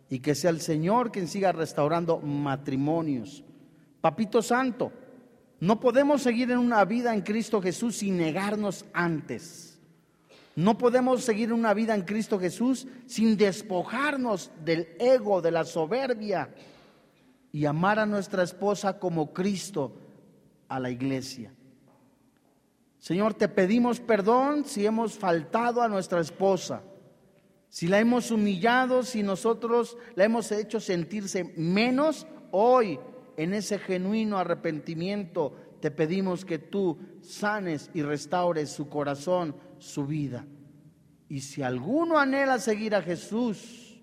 y 0.09 0.19
que 0.19 0.35
sea 0.35 0.51
el 0.51 0.61
Señor 0.61 1.11
quien 1.11 1.27
siga 1.27 1.51
restaurando 1.51 2.19
matrimonios. 2.19 3.43
Papito 4.01 4.43
Santo, 4.43 4.91
no 5.59 5.79
podemos 5.79 6.21
seguir 6.21 6.51
en 6.51 6.59
una 6.59 6.85
vida 6.85 7.15
en 7.15 7.21
Cristo 7.21 7.63
Jesús 7.63 7.97
sin 7.97 8.17
negarnos 8.17 8.85
antes. 8.93 9.74
No 10.55 10.77
podemos 10.77 11.23
seguir 11.23 11.51
una 11.51 11.73
vida 11.73 11.93
en 11.93 12.03
Cristo 12.03 12.39
Jesús 12.39 12.87
sin 13.05 13.35
despojarnos 13.35 14.51
del 14.63 14.87
ego, 14.99 15.41
de 15.41 15.51
la 15.51 15.65
soberbia 15.65 16.49
y 17.51 17.65
amar 17.65 17.99
a 17.99 18.05
nuestra 18.05 18.43
esposa 18.43 18.97
como 18.97 19.33
Cristo 19.33 19.97
a 20.69 20.79
la 20.79 20.89
iglesia. 20.89 21.53
Señor, 22.97 23.33
te 23.33 23.49
pedimos 23.49 23.99
perdón 23.99 24.65
si 24.65 24.85
hemos 24.85 25.13
faltado 25.13 25.81
a 25.81 25.87
nuestra 25.87 26.21
esposa, 26.21 26.81
si 27.69 27.87
la 27.87 27.99
hemos 27.99 28.31
humillado, 28.31 29.03
si 29.03 29.21
nosotros 29.21 29.97
la 30.15 30.23
hemos 30.23 30.51
hecho 30.51 30.79
sentirse 30.79 31.53
menos. 31.55 32.25
Hoy, 32.51 32.97
en 33.37 33.53
ese 33.53 33.77
genuino 33.77 34.37
arrepentimiento, 34.37 35.53
te 35.81 35.91
pedimos 35.91 36.45
que 36.45 36.57
tú 36.57 36.97
sanes 37.21 37.91
y 37.93 38.01
restaures 38.01 38.71
su 38.71 38.89
corazón, 38.89 39.55
su 39.79 40.05
vida. 40.05 40.45
Y 41.27 41.41
si 41.41 41.61
alguno 41.61 42.17
anhela 42.17 42.59
seguir 42.59 42.95
a 42.95 43.01
Jesús, 43.01 43.99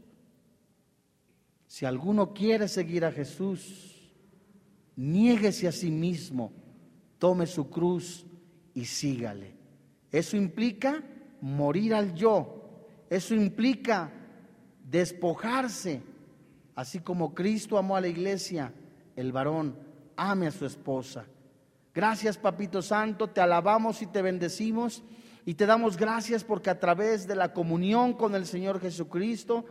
si 1.66 1.87
alguno 1.87 2.35
quiere 2.35 2.68
seguir 2.68 3.05
a 3.05 3.12
Jesús, 3.12 4.12
niéguese 4.97 5.68
a 5.68 5.73
sí 5.73 5.91
mismo, 5.91 6.53
tome 7.18 7.47
su 7.47 7.70
cruz 7.70 8.27
y 8.75 8.85
sígale. 8.85 9.55
Eso 10.11 10.37
implica 10.37 11.03
morir 11.41 11.95
al 11.95 12.14
yo. 12.14 12.87
Eso 13.09 13.35
implica 13.35 14.12
despojarse. 14.91 16.03
Así 16.75 17.01
como 17.01 17.35
Cristo 17.35 17.79
amó 17.79 17.97
a 17.97 18.01
la 18.01 18.09
iglesia, 18.09 18.73
el 19.16 19.33
varón 19.33 19.77
ame 20.16 20.47
a 20.47 20.51
su 20.51 20.66
esposa. 20.66 21.27
Gracias, 21.95 22.39
Papito 22.39 22.81
Santo, 22.81 23.29
te 23.29 23.41
alabamos 23.41 24.01
y 24.01 24.07
te 24.07 24.23
bendecimos 24.23 25.03
y 25.45 25.55
te 25.55 25.66
damos 25.66 25.97
gracias 25.97 26.45
porque 26.45 26.70
a 26.70 26.78
través 26.78 27.26
de 27.26 27.34
la 27.34 27.53
comunión 27.53 28.12
con 28.12 28.34
el 28.34 28.47
Señor 28.47 28.80
Jesucristo, 28.80 29.64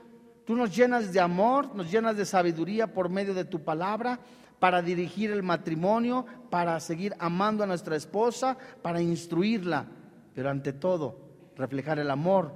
Tú 0.45 0.55
nos 0.55 0.75
llenas 0.75 1.13
de 1.13 1.19
amor, 1.19 1.75
nos 1.75 1.91
llenas 1.91 2.17
de 2.17 2.25
sabiduría 2.25 2.93
por 2.93 3.09
medio 3.09 3.33
de 3.33 3.45
tu 3.45 3.63
palabra 3.63 4.19
para 4.59 4.81
dirigir 4.81 5.31
el 5.31 5.43
matrimonio, 5.43 6.25
para 6.49 6.79
seguir 6.79 7.13
amando 7.19 7.63
a 7.63 7.67
nuestra 7.67 7.95
esposa, 7.95 8.57
para 8.81 9.01
instruirla, 9.01 9.87
pero 10.33 10.49
ante 10.49 10.73
todo 10.73 11.19
reflejar 11.55 11.99
el 11.99 12.11
amor, 12.11 12.53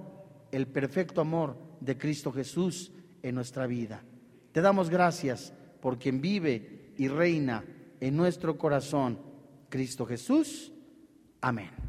el 0.52 0.68
perfecto 0.68 1.22
amor 1.22 1.58
de 1.80 1.98
Cristo 1.98 2.32
Jesús 2.32 2.92
en 3.22 3.36
nuestra 3.36 3.68
vida. 3.68 4.04
Te 4.52 4.62
damos 4.62 4.90
gracias 4.90 5.54
por 5.82 5.98
quien 5.98 6.22
vive 6.22 6.94
y 6.98 7.08
reina 7.08 7.64
en 8.00 8.16
nuestro 8.16 8.58
corazón, 8.58 9.20
Cristo 9.70 10.06
Jesús. 10.06 10.72
Amén. 11.42 11.85